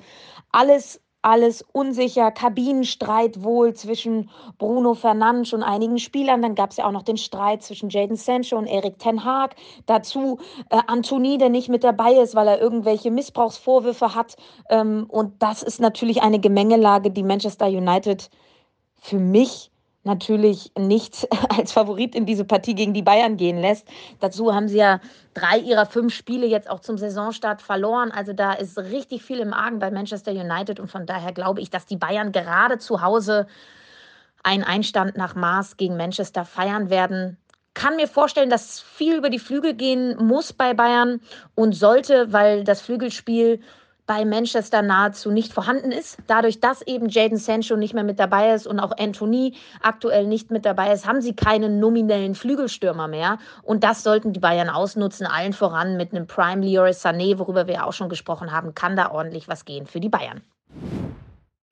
alles 0.53 1.01
alles 1.27 1.65
unsicher, 1.73 2.31
Kabinenstreit 2.31 3.43
wohl 3.43 3.75
zwischen 3.75 4.31
Bruno 4.59 4.95
Fernandes 4.95 5.53
und 5.53 5.65
einigen 5.65 5.99
Spielern. 5.99 6.41
Dann 6.41 6.55
gab 6.55 6.71
es 6.71 6.77
ja 6.77 6.87
auch 6.87 6.93
noch 6.93 7.03
den 7.03 7.17
Streit 7.17 7.65
zwischen 7.65 7.91
Jaden 7.91 8.17
Sancho 8.17 8.57
und 8.57 8.67
Erik 8.67 9.01
Ten 9.01 9.25
Haag. 9.25 9.57
Dazu 9.87 10.39
äh, 10.71 10.79
Anthony, 10.87 11.37
der 11.37 11.49
nicht 11.49 11.69
mit 11.69 11.83
dabei 11.83 12.13
ist, 12.13 12.37
weil 12.37 12.47
er 12.47 12.61
irgendwelche 12.61 13.11
Missbrauchsvorwürfe 13.11 14.15
hat. 14.15 14.37
Ähm, 14.71 15.07
und 15.09 15.43
das 15.43 15.65
ist 15.65 15.81
natürlich 15.81 16.23
eine 16.23 16.39
Gemengelage, 16.39 17.11
die 17.11 17.25
Manchester 17.25 17.67
United 17.67 18.31
für 18.95 19.19
mich 19.19 19.73
natürlich 20.07 20.73
nicht 20.79 21.29
als 21.57 21.73
Favorit 21.73 22.15
in 22.15 22.25
diese 22.25 22.45
Partie 22.45 22.75
gegen 22.75 22.95
die 22.95 23.03
Bayern 23.03 23.37
gehen 23.37 23.61
lässt. 23.61 23.87
Dazu 24.21 24.55
haben 24.55 24.69
sie 24.69 24.79
ja 24.79 25.01
drei 25.35 25.59
ihrer 25.59 25.85
fünf 25.85 26.15
Spiele 26.15 26.47
jetzt 26.47 26.71
auch 26.71 26.81
zum 26.81 26.97
Saisonstart 26.97 27.61
verloren. 27.61 28.11
Also 28.11 28.33
da 28.33 28.53
ist 28.55 28.79
richtig 28.79 29.23
viel 29.23 29.41
im 29.41 29.53
Argen 29.53 29.79
bei 29.79 29.91
Manchester 29.91 30.33
United 30.33 30.81
und 30.81 30.91
von 30.91 31.05
daher 31.05 31.33
glaube 31.33 31.61
ich, 31.61 31.69
dass 31.69 31.85
die 31.85 31.97
Bayern 31.97 32.33
gerade 32.33 32.79
zu 32.79 33.03
Hause 33.03 33.47
einen 34.43 34.65
Einstand 34.65 35.17
nach 35.17 35.35
Maß 35.35 35.77
gegen 35.77 35.97
Manchester 35.97 36.45
feiern 36.45 36.89
werden. 36.89 37.37
Kann 37.75 37.97
mir 37.97 38.09
vorstellen, 38.09 38.49
dass 38.49 38.81
viel 38.81 39.17
über 39.17 39.29
die 39.29 39.39
Flügel 39.39 39.75
gehen 39.75 40.17
muss 40.25 40.53
bei 40.53 40.73
Bayern 40.73 41.21
und 41.55 41.75
sollte, 41.75 42.33
weil 42.33 42.65
das 42.65 42.81
Flügelspiel 42.81 43.61
bei 44.07 44.25
Manchester 44.25 44.83
nahezu 44.83 45.31
nicht 45.31 45.53
vorhanden 45.53 45.91
ist. 45.91 46.19
Dadurch, 46.27 46.61
dass 46.61 46.83
eben 46.83 47.09
Jaden 47.09 47.39
Sancho 47.39 47.77
nicht 47.77 47.95
mehr 47.95 48.05
mit 48.05 48.21
dabei 48.21 48.55
ist 48.55 48.67
und 48.67 48.79
auch 48.79 48.93
Anthony 48.97 49.55
aktuell 49.83 50.27
nicht 50.27 50.51
mit 50.51 50.65
dabei 50.65 50.93
ist, 50.93 51.07
haben 51.07 51.21
sie 51.21 51.35
keinen 51.35 51.81
nominellen 51.81 52.35
Flügelstürmer 52.35 53.09
mehr. 53.09 53.39
Und 53.63 53.83
das 53.83 54.03
sollten 54.03 54.33
die 54.33 54.41
Bayern 54.41 54.69
ausnutzen, 54.69 55.27
allen 55.27 55.53
voran 55.53 55.97
mit 55.97 56.13
einem 56.13 56.27
Prime 56.27 56.65
Leroy 56.65 56.91
Sané, 56.91 57.39
worüber 57.39 57.67
wir 57.67 57.87
auch 57.87 57.93
schon 57.93 58.09
gesprochen 58.09 58.53
haben, 58.53 58.75
kann 58.75 58.97
da 58.97 59.11
ordentlich 59.11 59.49
was 59.49 59.65
gehen 59.65 59.87
für 59.87 60.01
die 60.01 60.09
Bayern. 60.09 60.43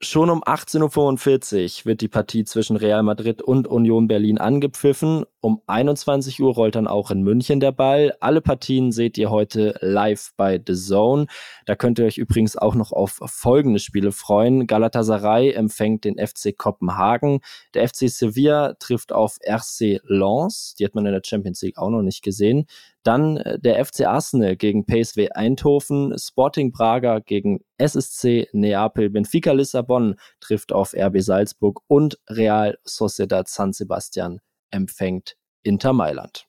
Schon 0.04 0.28
um 0.28 0.44
18.45 0.44 1.80
Uhr 1.80 1.86
wird 1.86 2.02
die 2.02 2.08
Partie 2.08 2.44
zwischen 2.44 2.76
Real 2.76 3.02
Madrid 3.02 3.40
und 3.40 3.66
Union 3.66 4.06
Berlin 4.06 4.36
angepfiffen. 4.36 5.24
Um 5.40 5.62
21 5.66 6.42
Uhr 6.42 6.52
rollt 6.52 6.74
dann 6.74 6.86
auch 6.86 7.10
in 7.10 7.22
München 7.22 7.58
der 7.58 7.72
Ball. 7.72 8.14
Alle 8.20 8.42
Partien 8.42 8.92
seht 8.92 9.16
ihr 9.16 9.30
heute 9.30 9.78
live 9.80 10.32
bei 10.36 10.60
The 10.64 10.74
Zone. 10.74 11.26
Da 11.64 11.74
könnt 11.74 11.98
ihr 11.98 12.04
euch 12.04 12.18
übrigens 12.18 12.56
auch 12.56 12.74
noch 12.74 12.92
auf 12.92 13.18
folgende 13.24 13.78
Spiele 13.78 14.12
freuen. 14.12 14.66
Galatasaray 14.66 15.52
empfängt 15.52 16.04
den 16.04 16.18
FC 16.18 16.56
Kopenhagen. 16.56 17.40
Der 17.72 17.88
FC 17.88 18.10
Sevilla 18.10 18.74
trifft 18.74 19.10
auf 19.10 19.38
RC 19.42 20.00
Lens. 20.04 20.74
Die 20.78 20.84
hat 20.84 20.94
man 20.94 21.06
in 21.06 21.12
der 21.12 21.22
Champions 21.24 21.62
League 21.62 21.78
auch 21.78 21.90
noch 21.90 22.02
nicht 22.02 22.22
gesehen. 22.22 22.66
Dann 23.04 23.36
äh, 23.36 23.58
der 23.60 23.84
FC 23.84 24.06
Arsenal 24.06 24.56
gegen 24.56 24.84
PSW 24.84 25.30
Eindhoven, 25.30 26.18
Sporting 26.18 26.72
Braga 26.72 27.20
gegen 27.20 27.60
SSC 27.78 28.48
Neapel, 28.52 29.10
Benfica 29.10 29.52
Lissabon 29.52 30.16
trifft 30.40 30.72
auf 30.72 30.94
RB 30.94 31.20
Salzburg 31.20 31.80
und 31.86 32.18
Real 32.28 32.76
Sociedad 32.84 33.46
San 33.46 33.72
Sebastian 33.72 34.40
empfängt 34.70 35.36
Inter 35.62 35.92
Mailand. 35.92 36.46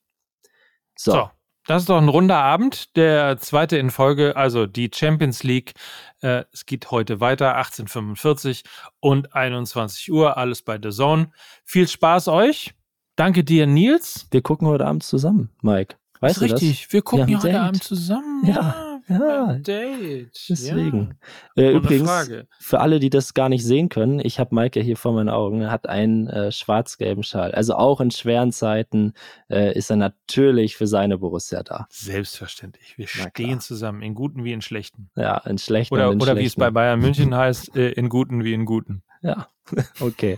So. 0.98 1.12
so. 1.12 1.30
Das 1.68 1.82
ist 1.82 1.90
doch 1.90 1.98
ein 1.98 2.10
runder 2.10 2.38
Abend, 2.38 2.96
der 2.96 3.40
zweite 3.40 3.78
in 3.78 3.90
Folge, 3.90 4.36
also 4.36 4.68
die 4.68 4.92
Champions 4.94 5.42
League. 5.42 5.74
Äh, 6.22 6.44
es 6.54 6.68
geht 6.68 6.92
heute 6.92 7.20
weiter, 7.20 7.58
18.45 7.58 8.64
und 9.00 9.34
21 9.34 10.12
Uhr, 10.12 10.38
alles 10.38 10.62
bei 10.62 10.78
The 10.82 10.92
Zone. 10.92 11.32
Viel 11.64 11.88
Spaß 11.88 12.28
euch. 12.28 12.76
Danke 13.16 13.44
dir, 13.44 13.66
Nils. 13.66 14.28
Wir 14.30 14.44
gucken 14.44 14.68
heute 14.68 14.86
Abend 14.86 15.02
zusammen, 15.02 15.50
Mike. 15.64 15.96
Weißt 16.26 16.38
das 16.38 16.44
ist 16.44 16.54
richtig, 16.54 16.84
das? 16.84 16.94
wir 16.94 17.02
gucken 17.02 17.30
ja, 17.30 17.44
heute 17.44 17.62
Abend 17.62 17.84
zusammen. 17.84 18.44
Ja. 18.46 18.96
Ja, 19.08 19.54
Date. 19.54 20.32
Deswegen. 20.50 21.18
Ja. 21.56 21.64
Äh, 21.64 21.72
übrigens, 21.74 22.10
Frage. 22.10 22.48
für 22.58 22.80
alle, 22.80 23.00
die 23.00 23.12
das 23.12 23.36
gar 23.36 23.50
nicht 23.50 23.64
sehen 23.64 23.90
können, 23.90 24.20
ich 24.20 24.40
habe 24.40 24.56
Maike 24.56 24.82
hier 24.82 24.98
vor 24.98 25.14
meinen 25.14 25.30
Augen, 25.30 25.70
hat 25.70 25.88
einen 25.88 26.28
äh, 26.28 26.52
schwarz-gelben 26.52 27.22
Schal. 27.22 27.52
Also 27.52 27.76
auch 27.76 28.02
in 28.02 28.10
schweren 28.10 28.52
Zeiten 28.52 29.14
äh, 29.48 29.78
ist 29.78 29.92
er 29.92 29.98
natürlich 29.98 30.76
für 30.76 30.88
seine 30.88 31.20
Borussia 31.20 31.62
da. 31.62 31.86
Selbstverständlich. 31.90 32.98
Wir 32.98 33.06
Na 33.18 33.30
stehen 33.30 33.48
klar. 33.50 33.60
zusammen, 33.60 34.02
in 34.02 34.16
guten 34.16 34.44
wie 34.44 34.54
in 34.54 34.62
schlechten. 34.62 35.12
Ja, 35.16 35.38
in 35.38 35.60
schlechten. 35.60 35.94
Oder, 35.94 36.06
in 36.12 36.16
oder 36.16 36.32
schlechten. 36.32 36.40
wie 36.40 36.46
es 36.46 36.56
bei 36.56 36.72
Bayern 36.72 37.00
München 37.00 37.36
heißt, 37.36 37.76
äh, 37.76 37.92
in 37.92 38.10
guten 38.10 38.44
wie 38.44 38.54
in 38.54 38.66
guten. 38.66 39.04
Ja, 39.26 39.48
okay. 40.02 40.38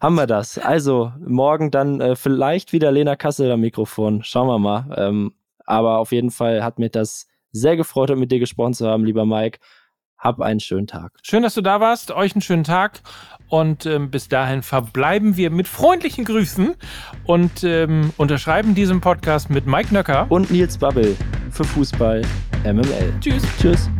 Haben 0.00 0.14
wir 0.14 0.28
das. 0.28 0.56
Also, 0.56 1.12
morgen 1.18 1.72
dann 1.72 2.00
äh, 2.00 2.14
vielleicht 2.14 2.72
wieder 2.72 2.92
Lena 2.92 3.16
Kassel 3.16 3.50
am 3.50 3.60
Mikrofon. 3.60 4.22
Schauen 4.22 4.46
wir 4.46 4.58
mal. 4.60 4.94
Ähm, 4.96 5.34
aber 5.64 5.98
auf 5.98 6.12
jeden 6.12 6.30
Fall 6.30 6.62
hat 6.62 6.78
mir 6.78 6.88
das 6.88 7.26
sehr 7.50 7.76
gefreut, 7.76 8.16
mit 8.16 8.30
dir 8.30 8.38
gesprochen 8.38 8.74
zu 8.74 8.86
haben, 8.86 9.04
lieber 9.04 9.26
Mike. 9.26 9.58
Hab 10.18 10.40
einen 10.40 10.60
schönen 10.60 10.86
Tag. 10.86 11.18
Schön, 11.22 11.42
dass 11.42 11.54
du 11.54 11.62
da 11.62 11.80
warst. 11.80 12.12
Euch 12.12 12.34
einen 12.36 12.42
schönen 12.42 12.62
Tag. 12.62 13.00
Und 13.48 13.86
ähm, 13.86 14.08
bis 14.08 14.28
dahin 14.28 14.62
verbleiben 14.62 15.36
wir 15.36 15.50
mit 15.50 15.66
freundlichen 15.66 16.24
Grüßen 16.24 16.76
und 17.24 17.64
ähm, 17.64 18.12
unterschreiben 18.18 18.76
diesen 18.76 19.00
Podcast 19.00 19.50
mit 19.50 19.66
Mike 19.66 19.92
Nöcker 19.92 20.26
und 20.28 20.52
Nils 20.52 20.78
Babbel 20.78 21.16
für 21.50 21.64
Fußball 21.64 22.22
MML. 22.64 23.12
Tschüss. 23.20 23.42
Tschüss. 23.60 23.90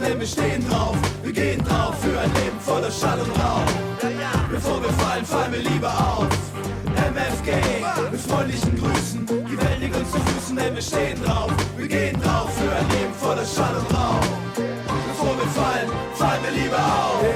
Wir 0.00 0.26
stehen 0.26 0.68
drauf, 0.68 0.96
wir 1.22 1.32
gehen 1.32 1.62
drauf 1.64 1.94
für 2.00 2.18
ein 2.18 2.32
Leben 2.34 2.60
voller 2.60 2.90
Schall 2.90 3.18
und 3.20 3.30
Rauch. 3.30 3.62
Bevor 4.50 4.82
wir 4.82 4.90
fallen, 4.90 5.24
fallen 5.24 5.52
wir 5.52 5.60
lieber 5.60 5.88
auf. 5.88 6.28
MFG 6.96 7.52
mit 8.10 8.20
freundlichen 8.20 8.76
Grüßen, 8.76 9.26
die 9.26 9.58
Welt 9.58 9.80
liegt 9.80 9.96
uns 9.96 10.10
zu 10.10 10.18
Füßen, 10.18 10.56
denn 10.56 10.74
wir 10.74 10.82
stehen 10.82 11.22
drauf, 11.22 11.52
wir 11.76 11.88
gehen 11.88 12.20
drauf 12.20 12.50
für 12.56 12.74
ein 12.74 12.88
Leben 12.90 13.14
voller 13.14 13.44
Schall 13.44 13.74
und 13.76 13.94
Rauch. 13.94 14.20
Bevor 15.08 15.36
wir 15.36 15.46
fallen, 15.48 15.90
fallen 16.14 16.42
wir 16.44 16.62
lieber 16.62 16.78
auf. 16.78 17.35